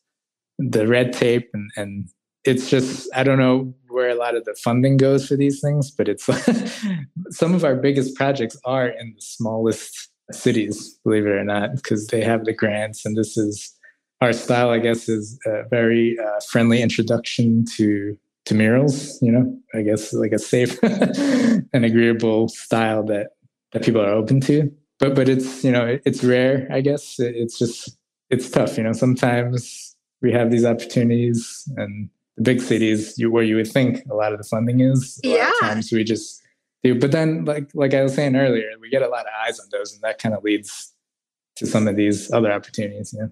the 0.59 0.87
red 0.87 1.13
tape 1.13 1.49
and, 1.53 1.69
and 1.75 2.09
it's 2.43 2.69
just 2.69 3.09
I 3.15 3.23
don't 3.23 3.39
know 3.39 3.73
where 3.89 4.09
a 4.09 4.15
lot 4.15 4.35
of 4.35 4.45
the 4.45 4.55
funding 4.55 4.97
goes 4.97 5.27
for 5.27 5.35
these 5.35 5.59
things, 5.59 5.91
but 5.91 6.07
it's 6.07 6.25
some 7.29 7.53
of 7.53 7.63
our 7.63 7.75
biggest 7.75 8.15
projects 8.15 8.57
are 8.63 8.87
in 8.87 9.13
the 9.15 9.21
smallest 9.21 10.09
cities, 10.31 10.99
believe 11.03 11.25
it 11.25 11.31
or 11.31 11.43
not, 11.43 11.75
because 11.75 12.07
they 12.07 12.21
have 12.21 12.45
the 12.45 12.53
grants, 12.53 13.05
and 13.05 13.17
this 13.17 13.37
is 13.37 13.73
our 14.21 14.33
style. 14.33 14.69
I 14.69 14.79
guess 14.79 15.09
is 15.09 15.39
a 15.45 15.63
very 15.69 16.17
uh, 16.19 16.39
friendly 16.49 16.81
introduction 16.81 17.65
to 17.75 18.17
to 18.45 18.55
murals. 18.55 19.21
You 19.21 19.31
know, 19.31 19.59
I 19.73 19.81
guess 19.81 20.13
like 20.13 20.31
a 20.31 20.39
safe 20.39 20.77
and 20.83 21.85
agreeable 21.85 22.47
style 22.47 23.03
that 23.05 23.31
that 23.77 23.85
people 23.85 24.01
are 24.01 24.09
open 24.09 24.41
to. 24.41 24.71
But 24.99 25.15
but 25.15 25.29
it's 25.29 25.63
you 25.63 25.71
know 25.71 25.85
it, 25.85 26.01
it's 26.05 26.23
rare. 26.23 26.67
I 26.71 26.81
guess 26.81 27.19
it's 27.19 27.59
just 27.59 27.97
it's 28.29 28.49
tough. 28.49 28.77
You 28.77 28.83
know, 28.83 28.93
sometimes 28.93 29.95
we 30.21 30.31
have 30.31 30.49
these 30.49 30.65
opportunities 30.65 31.69
and 31.77 32.09
the 32.35 32.43
big 32.43 32.61
cities 32.61 33.13
you, 33.17 33.31
where 33.31 33.43
you 33.43 33.55
would 33.55 33.71
think 33.71 34.03
a 34.09 34.15
lot 34.15 34.31
of 34.31 34.39
the 34.39 34.43
funding 34.43 34.79
is. 34.79 35.21
A 35.23 35.27
yeah. 35.27 35.51
times 35.61 35.91
we 35.91 36.03
just 36.03 36.41
do. 36.83 36.99
But 36.99 37.11
then 37.11 37.45
like 37.45 37.69
like 37.75 37.93
I 37.93 38.01
was 38.01 38.15
saying 38.15 38.35
earlier, 38.35 38.71
we 38.81 38.89
get 38.89 39.03
a 39.03 39.07
lot 39.07 39.25
of 39.25 39.31
eyes 39.45 39.59
on 39.59 39.67
those, 39.71 39.93
and 39.93 40.01
that 40.01 40.17
kind 40.17 40.33
of 40.33 40.43
leads 40.43 40.93
to 41.57 41.67
some 41.67 41.87
of 41.87 41.95
these 41.95 42.31
other 42.31 42.51
opportunities. 42.51 43.13
You 43.13 43.19
know, 43.19 43.31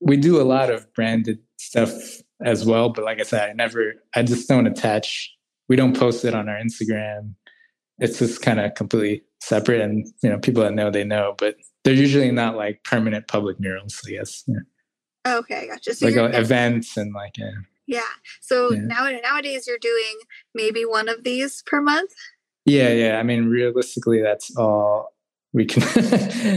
we 0.00 0.18
do 0.18 0.40
a 0.40 0.44
lot 0.44 0.70
of 0.70 0.92
branded 0.92 1.38
stuff 1.56 1.92
as 2.44 2.66
well. 2.66 2.90
But 2.90 3.04
like 3.04 3.20
I 3.20 3.24
said, 3.24 3.48
I 3.48 3.52
never, 3.52 3.94
I 4.14 4.22
just 4.22 4.48
don't 4.48 4.66
attach. 4.66 5.34
We 5.68 5.76
don't 5.76 5.98
post 5.98 6.24
it 6.24 6.34
on 6.34 6.48
our 6.48 6.56
Instagram. 6.56 7.34
It's 7.98 8.18
just 8.18 8.42
kind 8.42 8.60
of 8.60 8.74
completely 8.74 9.22
separate 9.48 9.80
and 9.80 10.06
you 10.22 10.28
know 10.28 10.38
people 10.38 10.62
that 10.62 10.74
know 10.74 10.90
they 10.90 11.04
know 11.04 11.34
but 11.38 11.56
they're 11.82 11.94
usually 11.94 12.30
not 12.30 12.54
like 12.54 12.84
permanent 12.84 13.26
public 13.28 13.58
murals 13.58 14.00
i 14.06 14.10
guess 14.10 14.44
yeah. 14.46 15.36
okay 15.38 15.66
gotcha. 15.66 15.94
So 15.94 16.06
like 16.06 16.16
uh, 16.16 16.36
events 16.38 16.96
and 16.96 17.14
like 17.14 17.36
yeah. 17.38 17.50
Yeah. 17.86 18.02
So 18.42 18.70
yeah. 18.70 18.80
now 18.82 19.10
nowadays 19.22 19.66
you're 19.66 19.78
doing 19.78 20.18
maybe 20.54 20.84
one 20.84 21.08
of 21.08 21.24
these 21.24 21.62
per 21.64 21.80
month? 21.80 22.12
Yeah 22.66 22.90
yeah. 22.90 23.18
I 23.18 23.22
mean 23.22 23.46
realistically 23.46 24.20
that's 24.20 24.54
all 24.56 25.14
we 25.54 25.64
can 25.64 25.82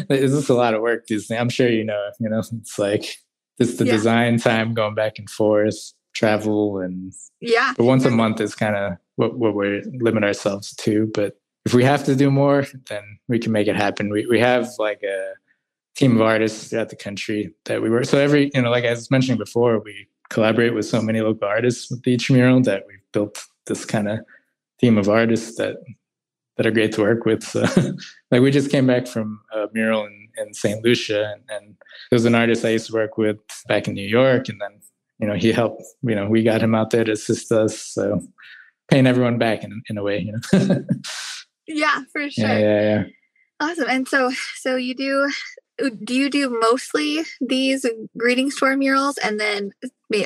it's 0.10 0.34
just 0.34 0.50
a 0.50 0.54
lot 0.54 0.74
of 0.74 0.82
work 0.82 1.08
these 1.08 1.32
i'm 1.32 1.48
sure 1.48 1.70
you 1.70 1.86
know 1.86 2.12
you 2.20 2.28
know 2.28 2.40
it's 2.40 2.78
like 2.78 3.06
just 3.60 3.78
the 3.78 3.86
yeah. 3.86 3.94
design 3.94 4.38
time 4.38 4.74
going 4.74 4.96
back 4.96 5.18
and 5.18 5.30
forth 5.30 5.94
travel 6.14 6.80
and 6.80 7.14
yeah. 7.40 7.74
But 7.78 7.86
once 7.86 8.06
a 8.06 8.12
month 8.12 8.42
is 8.42 8.54
kind 8.54 8.76
of 8.76 8.98
what, 9.16 9.38
what 9.38 9.56
we 9.56 9.82
limit 10.00 10.24
ourselves 10.24 10.76
to 10.76 11.10
but 11.14 11.41
if 11.66 11.74
we 11.74 11.84
have 11.84 12.04
to 12.06 12.16
do 12.16 12.32
more, 12.32 12.66
then 12.90 13.04
we 13.28 13.40
can 13.40 13.52
make 13.52 13.68
it 13.68 13.76
happen. 13.76 14.10
We 14.10 14.26
we 14.26 14.40
have 14.40 14.70
like 14.80 15.04
a 15.04 15.34
team 15.96 16.16
of 16.16 16.22
artists 16.22 16.70
throughout 16.70 16.90
the 16.90 16.96
country 16.96 17.54
that 17.66 17.82
we 17.82 17.90
work. 17.90 18.06
So 18.06 18.18
every 18.18 18.52
you 18.54 18.62
know, 18.62 18.72
like 18.72 18.86
I 18.86 18.92
was 18.92 19.12
mentioning 19.12 19.38
before, 19.38 19.80
we 19.80 20.08
collaborate 20.30 20.74
with 20.74 20.86
so 20.86 21.02
many 21.02 21.22
local 21.22 21.48
artists 21.48 21.92
with 21.92 22.08
each 22.08 22.32
mural 22.32 22.62
that 22.62 22.84
we've 22.88 23.12
built 23.12 23.44
this 23.68 23.86
kind 23.86 24.08
of 24.08 24.20
team 24.80 24.98
of 24.98 25.10
artists 25.10 25.58
that 25.58 25.78
that 26.58 26.66
are 26.66 26.72
great 26.72 26.92
to 26.94 27.02
work 27.02 27.26
with. 27.26 27.44
So, 27.44 27.62
like 28.32 28.42
we 28.42 28.52
just 28.52 28.72
came 28.72 28.88
back 28.88 29.08
from 29.08 29.42
a 29.54 29.68
mural 29.74 30.06
in, 30.06 30.30
in 30.38 30.54
St. 30.54 30.84
Lucia, 30.84 31.34
and, 31.34 31.44
and 31.50 31.76
there 32.10 32.16
was 32.16 32.26
an 32.26 32.36
artist 32.36 32.66
I 32.66 32.70
used 32.70 32.88
to 32.88 32.94
work 32.94 33.18
with 33.18 33.38
back 33.68 33.88
in 33.88 33.94
New 33.94 34.08
York, 34.08 34.50
and 34.50 34.60
then 34.60 34.80
you 35.20 35.28
know 35.28 35.36
he 35.36 35.52
helped. 35.52 35.84
You 36.02 36.16
know, 36.16 36.28
we 36.28 36.44
got 36.44 36.62
him 36.62 36.74
out 36.74 36.90
there 36.90 37.04
to 37.04 37.12
assist 37.12 37.52
us. 37.52 37.78
So 37.78 38.22
paying 38.90 39.08
everyone 39.08 39.38
back 39.38 39.64
in 39.64 39.82
in 39.90 39.98
a 39.98 40.04
way, 40.04 40.20
you 40.20 40.34
know. 40.34 40.84
Yeah, 41.74 42.02
for 42.12 42.30
sure. 42.30 42.48
Yeah, 42.48 42.60
yeah, 42.60 42.82
yeah. 42.82 43.04
Awesome. 43.60 43.90
And 43.90 44.08
so, 44.08 44.32
so 44.56 44.76
you 44.76 44.96
do 44.96 45.30
do 46.04 46.14
you 46.14 46.30
do 46.30 46.50
mostly 46.62 47.24
these 47.40 47.86
Greetings 48.18 48.56
Tour 48.56 48.78
murals 48.78 49.18
and 49.18 49.40
then 49.40 49.72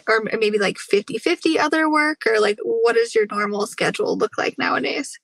or 0.08 0.22
maybe 0.40 0.58
like 0.58 0.78
50 0.78 1.18
50 1.18 1.60
other 1.60 1.90
work 1.90 2.24
or 2.28 2.40
like 2.40 2.58
what 2.64 2.96
does 2.96 3.14
your 3.14 3.26
normal 3.32 3.68
schedule 3.68 4.18
look 4.18 4.32
like 4.38 4.58
nowadays 4.58 5.18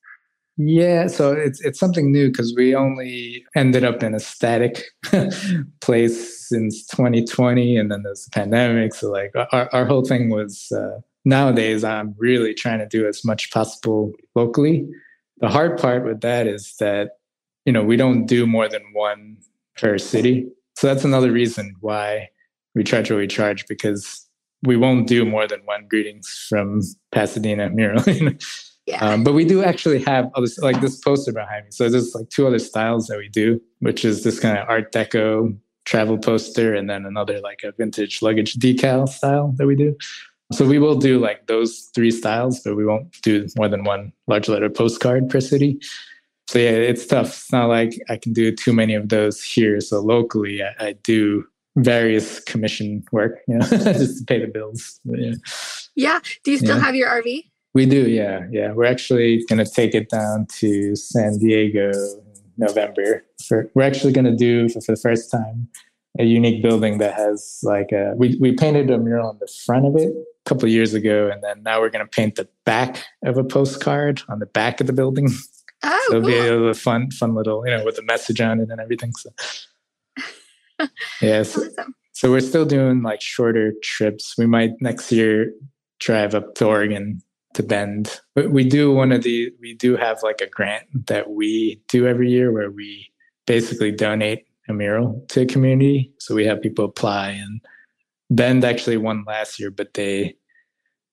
yeah 0.58 1.08
so 1.08 1.32
it's 1.34 1.60
it's 1.66 1.80
something 1.80 2.12
new 2.12 2.30
because 2.30 2.54
we 2.56 2.76
only 2.76 3.44
ended 3.56 3.84
up 3.84 4.04
in 4.04 4.14
a 4.14 4.20
static 4.20 4.84
place 5.82 6.48
since 6.48 6.86
2020 6.88 7.78
and 7.78 7.92
then 7.92 8.04
there's 8.04 8.26
the 8.26 8.32
pandemic 8.32 8.94
so 8.94 9.10
like 9.10 9.32
our, 9.52 9.70
our 9.74 9.86
whole 9.86 10.06
thing 10.06 10.30
was 10.30 10.72
uh, 10.72 11.00
nowadays 11.26 11.84
i'm 11.84 12.14
really 12.20 12.54
trying 12.54 12.80
to 12.80 12.88
do 12.88 13.08
as 13.08 13.26
much 13.26 13.50
possible 13.52 14.12
locally 14.36 14.88
the 15.42 15.50
hard 15.50 15.80
part 15.80 16.06
with 16.06 16.22
that 16.22 16.48
is 16.48 16.76
that 16.80 17.18
you 17.66 17.74
know 17.74 17.84
we 17.84 17.98
don't 17.98 18.26
do 18.26 18.48
more 18.48 18.70
than 18.70 18.84
one 18.94 19.38
per 19.78 19.98
city. 19.98 20.48
So 20.78 20.88
that's 20.88 21.04
another 21.04 21.32
reason 21.32 21.76
why 21.82 22.30
we 22.76 22.84
charge 22.84 23.12
what 23.12 23.18
we 23.18 23.28
charge 23.28 23.68
because 23.68 24.28
we 24.64 24.78
won't 24.78 25.08
do 25.08 25.26
more 25.26 25.48
than 25.48 25.60
one 25.66 25.88
greetings 25.88 26.46
from 26.48 26.82
pasadena 27.12 27.70
mural 27.74 28.04
yeah. 28.88 29.06
Um, 29.06 29.24
but 29.24 29.34
we 29.34 29.46
do 29.46 29.64
actually 29.64 30.02
have 30.04 30.32
others 30.36 30.58
like 30.60 30.82
this 30.82 31.00
poster 31.00 31.32
behind 31.32 31.66
me. 31.66 31.72
So 31.72 31.88
there's 31.88 32.16
like 32.16 32.30
two 32.30 32.48
other 32.48 32.60
styles 32.60 33.08
that 33.08 33.18
we 33.18 33.30
do 33.30 33.62
which 33.80 34.06
is 34.06 34.24
this 34.24 34.40
kind 34.40 34.58
of 34.58 34.68
art 34.70 34.92
deco 34.92 35.58
travel 35.86 36.18
poster 36.18 36.74
and 36.74 36.90
then 36.90 37.06
another 37.06 37.40
like 37.42 37.62
a 37.64 37.72
vintage 37.72 38.22
luggage 38.22 38.56
decal 38.56 39.10
style 39.10 39.54
that 39.58 39.66
we 39.66 39.76
do 39.76 39.96
so 40.52 40.66
we 40.66 40.80
will 40.80 40.96
do 40.96 41.20
like 41.20 41.48
those 41.48 41.90
three 41.96 42.12
styles, 42.12 42.60
but 42.60 42.76
we 42.76 42.86
won't 42.86 43.22
do 43.22 43.48
more 43.58 43.68
than 43.70 43.84
one 43.84 44.12
large 44.28 44.48
letter 44.50 44.70
postcard 44.70 45.30
per 45.30 45.40
city. 45.40 45.80
So 46.48 46.60
yeah, 46.60 46.72
it's 46.72 47.06
tough. 47.06 47.28
It's 47.28 47.52
not 47.52 47.68
like 47.70 47.94
I 48.10 48.18
can 48.18 48.34
do 48.34 48.54
too 48.54 48.74
many 48.74 48.94
of 48.94 49.10
those 49.10 49.42
here. 49.42 49.80
So 49.80 50.02
locally, 50.02 50.62
I, 50.62 50.88
I 50.88 50.94
do 51.04 51.46
various 51.78 52.42
commission 52.42 53.04
work, 53.12 53.40
you 53.48 53.58
know, 53.58 53.66
just 53.70 54.20
to 54.20 54.26
pay 54.26 54.40
the 54.40 54.48
bills. 54.48 55.00
But 55.06 55.20
yeah. 55.20 55.34
Yeah. 55.96 56.20
Do 56.44 56.52
you 56.52 56.58
still 56.58 56.76
Yeah. 56.78 56.84
have 56.84 56.96
your 56.96 57.10
RV? 57.10 57.46
We 57.74 57.86
do, 57.86 58.10
yeah, 58.10 58.48
yeah. 58.52 58.74
We're 58.74 58.84
actually 58.86 59.46
going 59.46 59.64
to 59.64 59.72
take 59.72 59.96
it 59.96 60.10
down 60.10 60.46
to 60.60 60.94
San 60.98 61.38
Diego 61.38 61.92
in 61.92 62.22
November. 62.58 63.24
For, 63.48 63.72
we're 63.76 63.84
actually 63.84 64.12
going 64.12 64.26
to 64.26 64.36
do 64.36 64.68
for, 64.68 64.82
for 64.82 64.92
the 64.94 65.00
first 65.02 65.32
time 65.32 65.70
a 66.20 66.24
unique 66.24 66.62
building 66.62 66.98
that 66.98 67.16
has 67.16 67.60
like 67.64 67.92
a. 67.92 68.14
We 68.16 68.38
we 68.40 68.54
painted 68.54 68.90
a 68.90 68.98
mural 68.98 69.30
on 69.30 69.38
the 69.40 69.48
front 69.66 69.86
of 69.86 69.96
it 69.96 70.10
a 70.10 70.50
couple 70.50 70.66
of 70.66 70.72
years 70.72 70.94
ago, 70.94 71.30
and 71.32 71.44
then 71.44 71.64
now 71.64 71.80
we're 71.80 71.90
going 71.90 72.06
to 72.06 72.10
paint 72.10 72.36
the 72.36 72.48
back 72.66 73.04
of 73.24 73.38
a 73.38 73.44
postcard 73.44 74.22
on 74.28 74.40
the 74.40 74.46
back 74.46 74.82
of 74.82 74.88
the 74.88 74.94
building. 74.94 75.30
Oh, 75.84 76.06
so 76.10 76.18
it'll 76.18 76.28
be 76.28 76.34
cool. 76.34 76.70
a 76.70 76.74
fun, 76.76 77.10
fun 77.10 77.34
little, 77.34 77.66
you 77.66 77.76
know, 77.76 77.84
with 77.84 77.98
a 77.98 78.04
message 78.04 78.40
on 78.40 78.60
it 78.60 78.70
and 78.70 78.80
everything. 78.80 79.14
So, 79.14 79.32
yes. 81.24 81.58
Awesome. 81.58 81.96
So 82.12 82.30
we're 82.30 82.42
still 82.42 82.66
doing 82.66 83.02
like 83.02 83.20
shorter 83.20 83.74
trips. 83.82 84.38
We 84.38 84.46
might 84.46 84.80
next 84.80 85.12
year 85.12 85.52
drive 86.00 86.36
up 86.36 86.54
to 86.56 86.68
Oregon 86.68 87.24
to 87.56 87.64
Bend. 87.64 88.22
But 88.36 88.52
we 88.52 88.64
do 88.64 88.92
one 88.94 89.12
of 89.12 89.24
the 89.24 89.52
we 89.60 89.74
do 89.74 89.96
have 89.98 90.22
like 90.22 90.40
a 90.40 90.48
grant 90.48 91.08
that 91.08 91.32
we 91.32 91.82
do 91.88 92.06
every 92.06 92.30
year 92.30 92.52
where 92.52 92.70
we 92.70 93.12
basically 93.48 93.92
donate 93.92 94.46
mural 94.74 95.26
to 95.30 95.42
a 95.42 95.46
community. 95.46 96.14
So 96.20 96.36
we 96.36 96.46
have 96.46 96.62
people 96.62 96.86
apply 96.86 97.30
and 97.32 97.62
Bend 98.30 98.64
actually 98.64 98.98
won 98.98 99.24
last 99.28 99.60
year, 99.60 99.72
but 99.72 99.94
they 99.94 100.36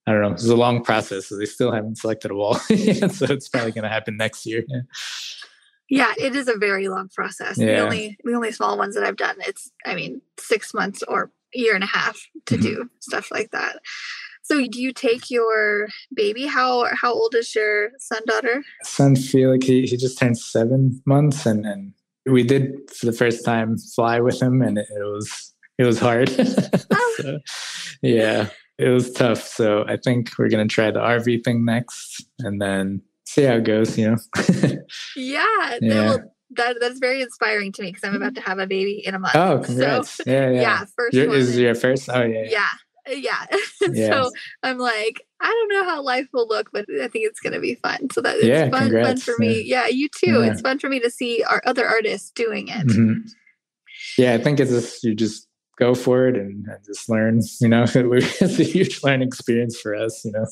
I 0.07 0.13
don't 0.13 0.23
know, 0.23 0.29
it 0.29 0.33
was 0.35 0.47
a 0.47 0.57
long 0.57 0.83
process, 0.83 1.27
so 1.27 1.37
they 1.37 1.45
still 1.45 1.71
haven't 1.71 1.99
selected 1.99 2.31
a 2.31 2.35
wall. 2.35 2.55
so 2.59 3.27
it's 3.29 3.49
probably 3.49 3.73
gonna 3.73 3.89
happen 3.91 4.17
next 4.17 4.47
year. 4.47 4.65
Yeah. 4.69 4.81
Yeah, 5.91 6.13
it 6.19 6.37
is 6.37 6.49
a 6.49 6.57
very 6.57 6.89
long 6.89 7.09
process. 7.15 7.57
The 7.57 7.65
Yeah. 7.67 7.83
only 7.83 8.17
the 8.25 8.35
only 8.35 8.53
small 8.53 8.77
ones 8.79 8.95
that 8.95 9.05
I've 9.05 9.17
done, 9.17 9.37
it's 9.41 9.71
I 9.87 9.95
mean 9.95 10.21
six 10.39 10.73
months 10.75 11.03
or 11.03 11.31
year 11.53 11.75
and 11.75 11.85
a 11.85 11.89
half 11.89 12.19
to 12.47 12.57
Mhm. 12.57 12.63
do 12.63 12.91
stuff 13.01 13.31
like 13.31 13.51
that. 13.53 13.79
So 14.43 14.67
do 14.67 14.81
you 14.81 14.93
take 14.93 15.31
your 15.31 15.89
baby? 16.15 16.47
How 16.47 16.87
how 16.95 17.13
old 17.13 17.35
is 17.35 17.55
your 17.55 17.91
son 17.99 18.21
daughter? 18.27 18.63
son 18.85 19.17
Felix, 19.17 19.67
he, 19.67 19.87
he 19.87 19.97
just 19.97 20.19
turned 20.19 20.39
seven 20.39 21.03
months, 21.05 21.45
and, 21.47 21.67
and 21.67 21.93
we 22.31 22.43
did 22.43 22.75
for 22.91 23.07
the 23.07 23.13
first 23.13 23.45
time 23.45 23.77
fly 23.79 24.21
with 24.21 24.41
him, 24.41 24.63
and 24.63 24.79
it, 24.79 24.87
it 24.91 25.05
was 25.05 25.55
it 25.79 25.85
was 25.85 25.99
hard. 25.99 26.31
Oh. 26.91 27.15
so, 27.23 27.39
yeah, 28.03 28.49
it 28.79 28.89
was 28.91 29.11
tough. 29.13 29.43
So 29.43 29.85
I 29.89 29.97
think 29.97 30.31
we're 30.39 30.49
gonna 30.49 30.67
try 30.69 30.91
the 30.91 31.01
RV 31.01 31.45
thing 31.45 31.65
next, 31.65 32.25
and 32.39 32.61
then 32.63 33.03
see 33.27 33.43
how 33.43 33.55
it 33.55 33.65
goes. 33.65 33.99
You 33.99 34.11
know. 34.13 34.17
Yeah, 35.17 35.45
Yeah. 35.81 35.95
well, 36.07 36.35
that 36.57 36.77
that's 36.81 36.99
very 36.99 37.21
inspiring 37.23 37.73
to 37.73 37.83
me 37.83 37.89
because 37.93 38.05
I'm 38.05 38.15
about 38.17 38.35
to 38.37 38.41
have 38.41 38.59
a 38.59 38.67
baby 38.67 39.03
in 39.05 39.15
a 39.15 39.19
month. 39.19 39.35
oh, 39.37 39.63
So, 39.63 39.67
congrats! 39.67 40.21
yeah, 40.27 40.51
yeah. 40.51 40.61
yeah, 40.61 40.85
first 40.97 41.15
Your, 41.15 41.29
one. 41.29 41.37
is 41.37 41.59
your 41.59 41.75
first? 41.75 42.09
Oh, 42.09 42.23
yeah. 42.23 42.45
yeah, 42.49 42.69
yeah. 43.15 43.47
Yeah. 43.93 44.23
so 44.23 44.31
I'm 44.63 44.79
like, 44.79 45.23
I 45.41 45.49
don't 45.49 45.69
know 45.69 45.85
how 45.85 46.03
life 46.03 46.27
will 46.33 46.49
look, 46.49 46.71
but 46.73 46.87
I 47.01 47.09
think 47.09 47.27
it's 47.27 47.41
gonna 47.41 47.61
be 47.61 47.77
fun. 47.77 48.09
So 48.13 48.21
that 48.23 48.37
it's 48.37 48.47
Yeah, 48.47 48.63
fun, 48.65 48.71
fun 48.73 48.81
congrats. 48.83 49.23
for 49.23 49.35
me. 49.39 49.63
Yeah, 49.63 49.87
you 49.87 50.09
too. 50.09 50.41
Yeah. 50.43 50.51
It's 50.53 50.61
fun 50.61 50.79
for 50.79 50.89
me 50.89 50.99
to 51.01 51.11
see 51.11 51.43
our 51.45 51.63
other 51.67 51.87
artists 51.87 52.31
doing 52.31 52.69
it. 52.69 52.87
Mhm. 52.87 53.29
Yeah, 54.17 54.35
I 54.35 54.39
think 54.39 54.59
it's 54.61 54.71
just 54.71 55.05
you 55.05 55.15
just 55.15 55.47
go 55.79 55.95
for 55.95 56.27
it 56.27 56.35
and, 56.37 56.67
and 56.67 56.85
just 56.85 57.09
learn. 57.09 57.41
You 57.61 57.69
know, 57.69 57.85
it's 57.95 58.59
a 58.59 58.65
huge 58.65 59.03
learning 59.05 59.29
experience 59.29 59.79
for 59.81 59.95
us. 59.95 60.25
You 60.25 60.33
know, 60.33 60.45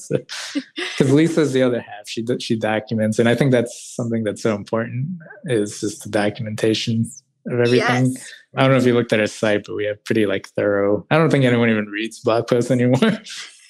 because 0.76 1.12
Lisa's 1.12 1.52
the 1.52 1.62
other 1.62 1.80
half. 1.80 2.08
She 2.08 2.24
she 2.38 2.56
documents, 2.56 3.18
and 3.18 3.28
I 3.28 3.34
think 3.34 3.50
that's 3.52 3.94
something 3.96 4.22
that's 4.24 4.42
so 4.42 4.54
important 4.54 5.08
is 5.46 5.80
just 5.80 6.04
the 6.04 6.10
documentation 6.10 7.10
of 7.48 7.60
everything. 7.60 8.12
Yes. 8.12 8.32
I 8.56 8.62
don't 8.62 8.70
know 8.70 8.76
if 8.78 8.86
you 8.86 8.94
looked 8.94 9.12
at 9.12 9.20
our 9.20 9.26
site, 9.26 9.64
but 9.66 9.74
we 9.74 9.84
have 9.84 10.02
pretty 10.04 10.26
like 10.26 10.48
thorough. 10.50 11.04
I 11.10 11.18
don't 11.18 11.30
think 11.30 11.44
anyone 11.44 11.70
even 11.70 11.86
reads 11.86 12.20
blog 12.20 12.46
posts 12.46 12.70
anymore. 12.70 13.00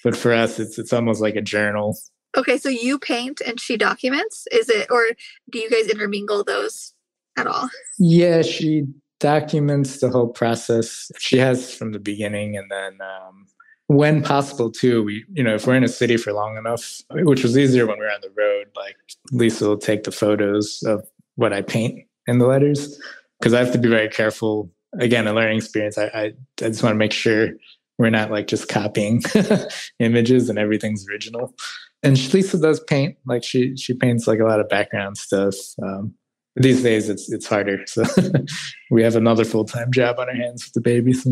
but 0.06 0.16
for 0.16 0.32
us, 0.32 0.60
it's 0.60 0.78
it's 0.78 0.92
almost 0.92 1.20
like 1.20 1.34
a 1.34 1.42
journal. 1.42 1.98
Okay, 2.36 2.58
so 2.58 2.68
you 2.68 2.96
paint 2.96 3.40
and 3.44 3.58
she 3.58 3.76
documents. 3.76 4.46
Is 4.52 4.68
it, 4.68 4.86
or 4.88 5.02
do 5.50 5.58
you 5.58 5.68
guys 5.68 5.88
intermingle 5.88 6.44
those 6.44 6.94
at 7.36 7.48
all? 7.48 7.68
Yeah, 7.98 8.42
she 8.42 8.84
documents 9.18 9.98
the 9.98 10.08
whole 10.08 10.28
process. 10.28 11.10
She 11.18 11.38
has 11.38 11.74
from 11.74 11.90
the 11.90 11.98
beginning, 11.98 12.56
and 12.56 12.70
then 12.70 13.00
um, 13.00 13.46
when 13.88 14.22
possible 14.22 14.70
too. 14.70 15.02
We, 15.02 15.24
you 15.32 15.42
know, 15.42 15.56
if 15.56 15.66
we're 15.66 15.74
in 15.74 15.82
a 15.82 15.88
city 15.88 16.16
for 16.16 16.32
long 16.32 16.56
enough, 16.56 17.02
which 17.10 17.42
was 17.42 17.58
easier 17.58 17.84
when 17.84 17.98
we 17.98 18.04
were 18.04 18.12
on 18.12 18.20
the 18.22 18.30
road. 18.38 18.68
Like 18.76 18.94
Lisa 19.32 19.66
will 19.66 19.76
take 19.76 20.04
the 20.04 20.12
photos 20.12 20.84
of 20.86 21.04
what 21.34 21.52
I 21.52 21.62
paint 21.62 22.06
in 22.28 22.38
the 22.38 22.46
letters 22.46 22.96
because 23.40 23.54
I 23.54 23.58
have 23.58 23.72
to 23.72 23.78
be 23.78 23.88
very 23.88 24.08
careful. 24.08 24.70
Again, 25.00 25.26
a 25.26 25.32
learning 25.32 25.56
experience. 25.56 25.98
I 25.98 26.04
I, 26.04 26.24
I 26.62 26.68
just 26.68 26.84
want 26.84 26.94
to 26.94 26.98
make 26.98 27.12
sure 27.12 27.48
we're 27.98 28.10
not 28.10 28.30
like 28.30 28.46
just 28.46 28.68
copying 28.68 29.22
images 30.00 30.48
and 30.48 30.58
everything's 30.58 31.06
original. 31.08 31.54
And 32.02 32.18
she- 32.18 32.30
Lisa 32.32 32.58
does 32.58 32.80
paint. 32.80 33.16
Like 33.26 33.42
she 33.44 33.76
she 33.76 33.94
paints 33.94 34.26
like 34.26 34.40
a 34.40 34.44
lot 34.44 34.60
of 34.60 34.68
background 34.68 35.16
stuff. 35.18 35.54
Um, 35.82 36.14
these 36.56 36.82
days 36.82 37.08
it's 37.08 37.30
it's 37.32 37.46
harder. 37.46 37.84
So 37.86 38.04
we 38.90 39.02
have 39.02 39.16
another 39.16 39.44
full 39.44 39.64
time 39.64 39.92
job 39.92 40.18
on 40.18 40.28
our 40.28 40.34
hands 40.34 40.64
with 40.64 40.72
the 40.74 40.80
babies 40.80 41.26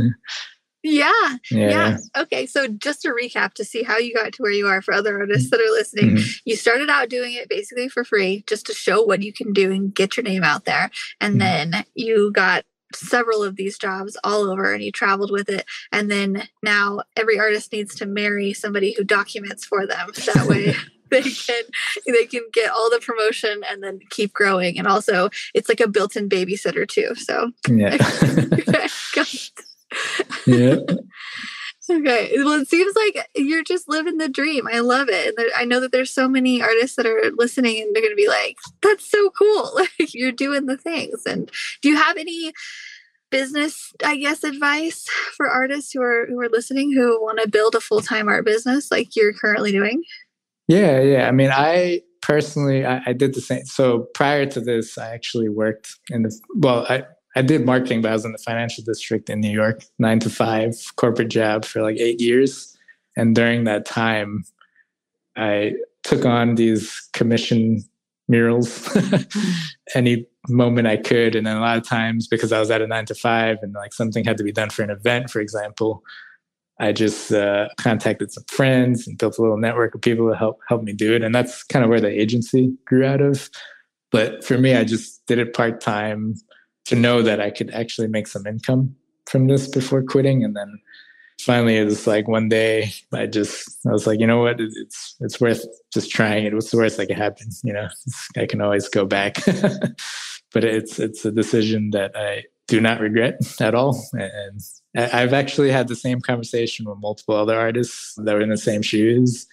Yeah, 0.83 1.11
yeah. 1.50 1.68
yeah. 1.70 1.96
Okay, 2.16 2.44
so 2.44 2.68
just 2.68 3.00
to 3.03 3.09
recap 3.09 3.55
to 3.55 3.64
see 3.64 3.83
how 3.83 3.96
you 3.96 4.12
got 4.14 4.35
to 4.35 4.42
where 4.42 4.53
you 4.53 4.66
are 4.66 4.83
for 4.83 4.92
other 4.92 5.18
artists 5.18 5.48
that 5.50 5.61
are 5.61 5.70
listening, 5.72 6.16
Mhm. 6.16 6.40
you 6.44 6.57
started 6.57 6.90
out 6.90 7.09
doing 7.09 7.33
it 7.33 7.48
basically 7.48 7.88
for 7.88 8.05
free 8.05 8.44
just 8.46 8.66
to 8.66 8.74
show 8.74 9.03
what 9.03 9.22
you 9.22 9.33
can 9.33 9.55
do 9.55 9.72
and 9.72 9.94
get 9.94 10.16
your 10.16 10.24
name 10.24 10.44
out 10.44 10.66
there. 10.66 10.90
And 11.22 11.37
Mhm. 11.37 11.38
then 11.38 11.85
you 11.94 12.31
got 12.33 12.64
several 12.95 13.43
of 13.43 13.57
these 13.57 13.79
jobs 13.79 14.17
all 14.25 14.51
over 14.51 14.73
and 14.73 14.83
he 14.83 14.91
traveled 14.91 15.31
with 15.31 15.49
it. 15.49 15.67
And 15.93 16.11
then 16.11 16.49
now 16.63 17.03
every 17.17 17.39
artist 17.39 17.73
needs 17.73 17.95
to 17.97 18.07
marry 18.07 18.53
somebody 18.53 18.95
who 18.95 19.05
documents 19.05 19.65
for 19.65 19.87
them. 19.87 20.11
That 20.35 20.47
way 20.49 20.75
they 21.11 21.23
can 21.23 21.63
they 22.07 22.27
can 22.27 22.43
get 22.53 22.71
all 22.71 22.91
the 22.91 23.01
promotion 23.01 23.63
and 23.71 23.83
then 23.83 24.01
keep 24.11 24.33
growing. 24.33 24.79
And 24.79 24.87
also 24.87 25.31
it's 25.55 25.69
like 25.69 25.81
a 25.81 25.89
built-in 25.89 26.29
babysitter 26.29 26.89
too. 26.89 27.15
So 27.15 27.51
Yeah. 27.69 27.97
yeah. 30.47 30.77
Okay. 31.90 32.33
Well, 32.37 32.61
it 32.61 32.68
seems 32.68 32.97
like 32.97 33.29
you're 33.35 33.62
just 33.62 33.88
living 33.88 34.16
the 34.16 34.29
dream. 34.29 34.66
I 34.73 34.81
love 34.81 35.09
it. 35.11 35.35
And 35.37 35.51
I 35.57 35.64
know 35.64 35.81
that 35.81 35.92
there's 35.92 36.12
so 36.12 36.29
many 36.29 36.62
artists 36.62 36.97
that 36.97 37.07
are 37.07 37.31
listening 37.37 37.83
and 37.83 37.94
they're 37.94 38.03
going 38.03 38.12
to 38.12 38.16
be 38.16 38.29
like, 38.29 38.57
that's 38.83 39.11
so 39.11 39.31
cool. 39.31 39.73
Like 39.99 40.14
you're 40.14 40.33
doing 40.33 40.66
the 40.66 40.79
things. 40.79 41.23
And 41.27 41.51
do 41.83 41.88
you 41.88 41.97
have 41.97 42.16
any 42.16 42.53
business, 43.31 43.92
I 44.05 44.16
guess, 44.16 44.44
advice 44.44 45.07
for 45.37 45.49
artists 45.49 45.92
who 45.92 46.01
are 46.01 46.27
who 46.27 46.40
are 46.40 46.49
listening 46.49 46.92
who 46.92 47.20
want 47.20 47.40
to 47.42 47.49
build 47.49 47.75
a 47.75 47.81
full-time 47.81 48.29
art 48.29 48.44
business 48.44 48.90
like 48.90 49.14
you're 49.14 49.33
currently 49.33 49.73
doing? 49.73 50.03
Yeah, 50.68 51.01
yeah. 51.01 51.29
I 51.29 51.33
mean, 51.33 51.51
I 51.53 52.01
personally, 52.23 52.87
I, 52.87 53.03
I 53.07 53.12
did 53.12 53.35
the 53.35 53.40
same. 53.40 53.66
So 53.66 54.07
prior 54.14 54.47
to 54.47 54.61
this, 54.61 54.97
I 54.97 55.12
actually 55.12 55.51
worked 55.51 55.99
in 56.09 56.23
the, 56.23 56.40
well, 56.55 56.87
I, 56.88 57.05
I 57.37 57.42
did 57.42 57.66
marketing, 57.66 58.03
but 58.03 58.11
I 58.11 58.14
was 58.14 58.25
in 58.25 58.33
the 58.33 58.38
financial 58.38 58.85
district 58.85 59.29
in 59.29 59.40
New 59.40 59.51
York, 59.51 59.85
nine 59.99 60.20
to 60.20 60.31
five 60.31 60.75
corporate 60.97 61.29
job 61.29 61.64
for 61.64 61.83
like 61.83 61.97
eight 61.99 62.20
years. 62.20 62.77
And 63.16 63.35
during 63.35 63.64
that 63.64 63.85
time, 63.87 64.44
I 65.37 65.75
took 66.03 66.25
on 66.25 66.55
these 66.55 67.09
commission 67.12 67.83
murals 68.29 68.97
any 69.94 70.27
moment 70.49 70.87
I 70.87 70.97
could. 70.97 71.35
And 71.35 71.47
then 71.47 71.57
a 71.57 71.61
lot 71.61 71.77
of 71.77 71.87
times, 71.87 72.29
because 72.29 72.53
I 72.53 72.61
was 72.61 72.70
at 72.70 72.83
a 72.83 72.87
nine 72.87 73.07
to 73.07 73.14
five 73.14 73.59
and 73.62 73.73
like 73.75 73.92
something 73.92 74.25
had 74.25 74.38
to 74.38 74.44
be 74.44 74.53
done 74.53 74.70
for 74.70 74.83
an 74.83 74.90
event, 74.90 75.31
for 75.31 75.40
example, 75.40 76.03
I 76.81 76.92
just 76.92 77.33
uh, 77.33 77.68
contacted 77.79 78.33
some 78.33 78.44
friends 78.49 79.07
and 79.07 79.16
built 79.16 79.38
a 79.38 79.42
little 79.42 79.57
network 79.57 79.94
of 79.94 80.01
people 80.01 80.29
to 80.29 80.37
help 80.37 80.59
help 80.68 80.83
me 80.83 80.92
do 80.92 81.14
it, 81.14 81.23
and 81.23 81.33
that's 81.35 81.62
kind 81.62 81.85
of 81.85 81.88
where 81.88 82.01
the 82.01 82.09
agency 82.09 82.77
grew 82.85 83.05
out 83.05 83.20
of. 83.20 83.49
But 84.11 84.44
for 84.44 84.59
me, 84.59 84.75
I 84.75 84.85
just 84.85 85.25
did 85.27 85.38
it 85.38 85.55
part 85.55 85.81
time 85.81 86.35
to 86.87 86.94
know 86.94 87.23
that 87.23 87.40
I 87.40 87.51
could 87.51 87.70
actually 87.70 88.09
make 88.09 88.27
some 88.27 88.47
income 88.47 88.94
from 89.27 89.47
this 89.47 89.68
before 89.68 90.03
quitting, 90.03 90.44
and 90.44 90.55
then 90.55 90.79
finally, 91.40 91.77
it 91.77 91.85
was 91.85 92.07
like 92.07 92.29
one 92.29 92.49
day 92.49 92.92
I 93.12 93.27
just 93.27 93.79
I 93.87 93.92
was 93.92 94.07
like, 94.07 94.20
you 94.20 94.27
know 94.27 94.40
what, 94.40 94.61
it's 94.61 95.16
it's 95.20 95.40
worth 95.40 95.64
just 95.92 96.11
trying 96.11 96.44
it. 96.44 96.55
What's 96.55 96.70
the 96.70 96.77
worst 96.77 96.97
that 96.97 97.07
could 97.07 97.16
happen? 97.16 97.49
You 97.62 97.73
know, 97.73 97.88
I 98.37 98.47
can 98.47 98.61
always 98.61 98.88
go 98.88 99.05
back. 99.05 99.37
but 100.55 100.64
it's 100.64 100.99
it's 100.99 101.25
a 101.25 101.33
decision 101.33 101.90
that 101.90 102.12
I 102.16 102.44
do 102.66 102.81
not 102.81 103.01
regret 103.01 103.40
at 103.61 103.75
all, 103.75 104.03
and 104.12 104.61
I've 104.97 105.35
actually 105.35 105.70
had 105.70 105.88
the 105.88 105.97
same 105.97 106.20
conversation 106.20 106.88
with 106.88 106.99
multiple 106.99 107.37
other 107.37 107.59
artists 107.59 108.14
that 108.16 108.33
were 108.33 108.40
in 108.40 108.49
the 108.49 108.57
same 108.57 108.81
shoes, 108.81 109.47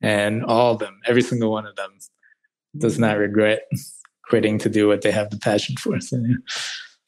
and 0.00 0.44
all 0.44 0.72
of 0.72 0.80
them, 0.80 1.00
every 1.06 1.22
single 1.22 1.52
one 1.52 1.66
of 1.66 1.76
them, 1.76 1.90
does 2.76 2.98
not 2.98 3.18
regret 3.18 3.62
quitting 4.28 4.58
to 4.58 4.68
do 4.68 4.86
what 4.88 5.02
they 5.02 5.10
have 5.10 5.30
the 5.30 5.38
passion 5.38 5.76
for. 5.76 6.00
So, 6.00 6.16
yeah. 6.16 6.36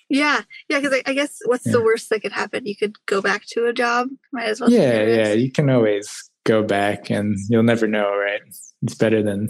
Yeah. 0.09 0.41
Yeah. 0.69 0.81
Because 0.81 1.01
I, 1.07 1.11
I 1.11 1.15
guess 1.15 1.39
what's 1.45 1.71
the 1.71 1.83
worst 1.83 2.11
that 2.11 2.21
could 2.21 2.33
happen? 2.33 2.67
You 2.67 2.77
could 2.77 2.97
go 3.07 3.23
back 3.23 3.45
to 3.51 3.67
a 3.67 3.73
job. 3.73 4.09
Might 4.33 4.49
as 4.49 4.61
well. 4.61 4.71
yeah, 4.71 5.05
yeah, 5.05 5.33
you 5.33 5.53
can 5.53 5.71
always 5.71 6.31
go 6.45 6.63
back, 6.63 7.11
and 7.11 7.37
you'll 7.49 7.63
never 7.63 7.87
know, 7.87 8.15
right? 8.17 8.41
It's 8.83 8.95
better 8.95 9.23
than. 9.23 9.49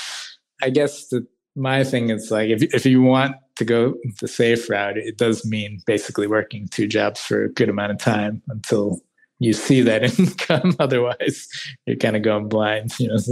I 0.62 0.70
guess 0.70 1.08
the 1.08 1.26
my 1.54 1.84
thing 1.84 2.10
is 2.10 2.30
like 2.30 2.48
if 2.48 2.62
if 2.74 2.86
you 2.86 3.02
want 3.02 3.36
to 3.56 3.64
go 3.64 3.94
the 4.20 4.28
safe 4.28 4.68
route, 4.70 4.96
it 4.96 5.18
does 5.18 5.44
mean 5.44 5.80
basically 5.86 6.26
working 6.26 6.68
two 6.68 6.86
jobs 6.86 7.20
for 7.20 7.44
a 7.44 7.52
good 7.52 7.68
amount 7.68 7.92
of 7.92 7.98
time 7.98 8.42
until 8.48 9.00
you 9.38 9.52
see 9.52 9.82
that 9.82 10.02
income. 10.18 10.74
Otherwise, 10.78 11.48
you're 11.86 11.96
kind 11.96 12.16
of 12.16 12.22
going 12.22 12.48
blind, 12.48 12.98
you 12.98 13.08
know. 13.08 13.16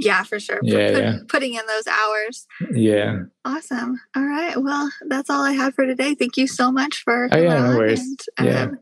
Yeah, 0.00 0.22
for 0.22 0.38
sure. 0.38 0.60
Yeah, 0.62 0.92
Put, 0.92 1.02
yeah. 1.02 1.16
Putting 1.28 1.54
in 1.54 1.66
those 1.66 1.86
hours. 1.88 2.46
Yeah. 2.72 3.22
Awesome. 3.44 4.00
All 4.16 4.24
right. 4.24 4.56
Well, 4.56 4.90
that's 5.08 5.28
all 5.28 5.42
I 5.42 5.52
had 5.52 5.74
for 5.74 5.84
today. 5.86 6.14
Thank 6.14 6.36
you 6.36 6.46
so 6.46 6.70
much 6.70 7.02
for 7.02 7.28
Oh, 7.32 7.36
yeah, 7.36 7.70
no 7.72 7.76
worries. 7.76 8.00
and, 8.38 8.46
Yeah. 8.48 8.62
um, 8.62 8.78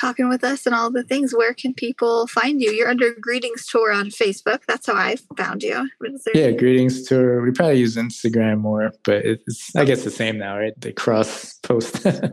talking 0.00 0.28
with 0.28 0.42
us 0.44 0.64
and 0.64 0.74
all 0.74 0.90
the 0.90 1.02
things. 1.02 1.34
Where 1.34 1.52
can 1.52 1.74
people 1.74 2.26
find 2.28 2.62
you? 2.62 2.70
You're 2.70 2.88
under 2.88 3.10
Greetings 3.20 3.66
Tour 3.66 3.92
on 3.92 4.06
Facebook. 4.10 4.60
That's 4.66 4.86
how 4.86 4.94
I 4.94 5.16
found 5.36 5.62
you. 5.62 5.88
Yeah, 6.34 6.52
greetings 6.52 7.06
tour. 7.06 7.42
We 7.42 7.50
probably 7.50 7.80
use 7.80 7.96
Instagram 7.96 8.60
more, 8.60 8.92
but 9.04 9.24
it's 9.26 9.74
I 9.76 9.84
guess 9.84 10.04
the 10.04 10.10
same 10.10 10.38
now, 10.38 10.56
right? 10.58 10.72
They 10.80 10.92
cross 10.92 11.54
post. 11.62 12.02
but 12.04 12.32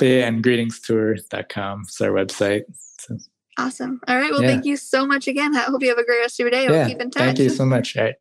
yeah, 0.00 0.26
and 0.28 0.42
greetingstour.com 0.42 1.82
is 1.88 2.00
our 2.00 2.10
website. 2.10 2.62
So, 3.00 3.16
Awesome. 3.58 4.00
All 4.06 4.16
right. 4.16 4.30
Well, 4.30 4.42
Yeah. 4.42 4.48
thank 4.48 4.64
you 4.66 4.76
so 4.76 5.06
much 5.06 5.28
again. 5.28 5.54
I 5.56 5.60
hope 5.62 5.82
you 5.82 5.88
have 5.88 5.98
a 5.98 6.04
great 6.04 6.20
rest 6.20 6.38
of 6.38 6.44
your 6.44 6.50
day. 6.50 6.66
We'll 6.68 6.76
yeah, 6.78 6.88
keep 6.88 7.00
in 7.00 7.10
touch. 7.10 7.22
thank 7.22 7.38
you 7.38 7.48
so 7.48 7.64
much. 7.64 7.96
All 7.96 8.04
right. 8.04 8.14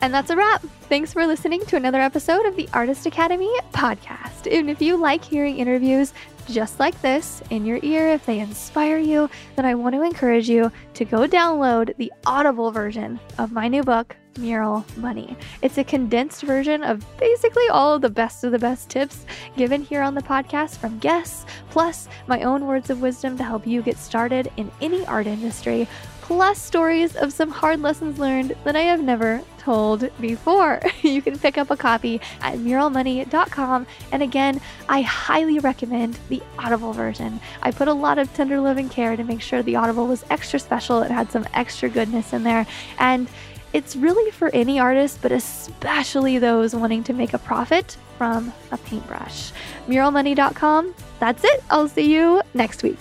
And 0.00 0.12
that's 0.12 0.28
a 0.30 0.36
wrap. 0.36 0.60
Thanks 0.90 1.12
for 1.14 1.26
listening 1.26 1.64
to 1.66 1.76
another 1.76 2.00
episode 2.00 2.44
of 2.44 2.54
the 2.56 2.68
Artist 2.74 3.06
Academy 3.06 3.50
podcast. 3.72 4.52
And 4.52 4.68
if 4.68 4.82
you 4.82 4.96
like 4.96 5.24
hearing 5.24 5.56
interviews 5.56 6.12
just 6.48 6.78
like 6.78 7.00
this 7.00 7.42
in 7.50 7.64
your 7.64 7.78
ear, 7.82 8.08
if 8.08 8.26
they 8.26 8.38
inspire 8.40 8.98
you, 8.98 9.30
then 9.56 9.64
I 9.64 9.74
want 9.74 9.94
to 9.94 10.02
encourage 10.02 10.48
you 10.50 10.70
to 10.94 11.04
go 11.06 11.26
download 11.26 11.96
the 11.96 12.12
Audible 12.26 12.70
version 12.70 13.18
of 13.38 13.52
my 13.52 13.68
new 13.68 13.82
book, 13.82 14.14
Mural 14.38 14.84
Money. 14.96 15.36
It's 15.62 15.78
a 15.78 15.84
condensed 15.84 16.42
version 16.42 16.82
of 16.82 17.04
basically 17.18 17.68
all 17.68 17.94
of 17.94 18.02
the 18.02 18.10
best 18.10 18.44
of 18.44 18.52
the 18.52 18.58
best 18.58 18.90
tips 18.90 19.26
given 19.56 19.82
here 19.82 20.02
on 20.02 20.14
the 20.14 20.22
podcast 20.22 20.76
from 20.76 20.98
guests, 20.98 21.46
plus 21.70 22.08
my 22.26 22.42
own 22.42 22.66
words 22.66 22.90
of 22.90 23.00
wisdom 23.00 23.36
to 23.38 23.44
help 23.44 23.66
you 23.66 23.82
get 23.82 23.98
started 23.98 24.50
in 24.56 24.70
any 24.80 25.06
art 25.06 25.26
industry 25.26 25.88
plus 26.26 26.60
stories 26.60 27.14
of 27.14 27.32
some 27.32 27.48
hard 27.48 27.80
lessons 27.80 28.18
learned 28.18 28.56
that 28.64 28.74
I 28.74 28.80
have 28.80 29.00
never 29.00 29.40
told 29.58 30.10
before. 30.20 30.80
you 31.02 31.22
can 31.22 31.38
pick 31.38 31.56
up 31.56 31.70
a 31.70 31.76
copy 31.76 32.20
at 32.40 32.58
muralmoney.com. 32.58 33.86
And 34.10 34.22
again, 34.24 34.60
I 34.88 35.02
highly 35.02 35.60
recommend 35.60 36.18
the 36.28 36.42
Audible 36.58 36.92
version. 36.92 37.38
I 37.62 37.70
put 37.70 37.86
a 37.86 37.92
lot 37.92 38.18
of 38.18 38.32
tender 38.34 38.58
love 38.58 38.76
and 38.76 38.90
care 38.90 39.16
to 39.16 39.22
make 39.22 39.40
sure 39.40 39.62
the 39.62 39.76
Audible 39.76 40.08
was 40.08 40.24
extra 40.28 40.58
special. 40.58 41.00
It 41.02 41.12
had 41.12 41.30
some 41.30 41.46
extra 41.54 41.88
goodness 41.88 42.32
in 42.32 42.42
there. 42.42 42.66
And 42.98 43.28
it's 43.76 43.94
really 43.94 44.30
for 44.30 44.48
any 44.54 44.78
artist, 44.80 45.18
but 45.20 45.32
especially 45.32 46.38
those 46.38 46.74
wanting 46.74 47.04
to 47.04 47.12
make 47.12 47.34
a 47.34 47.38
profit 47.38 47.98
from 48.16 48.50
a 48.72 48.78
paintbrush. 48.78 49.52
Muralmoney.com. 49.86 50.94
That's 51.20 51.44
it. 51.44 51.62
I'll 51.68 51.86
see 51.86 52.10
you 52.10 52.40
next 52.54 52.82
week. 52.82 52.98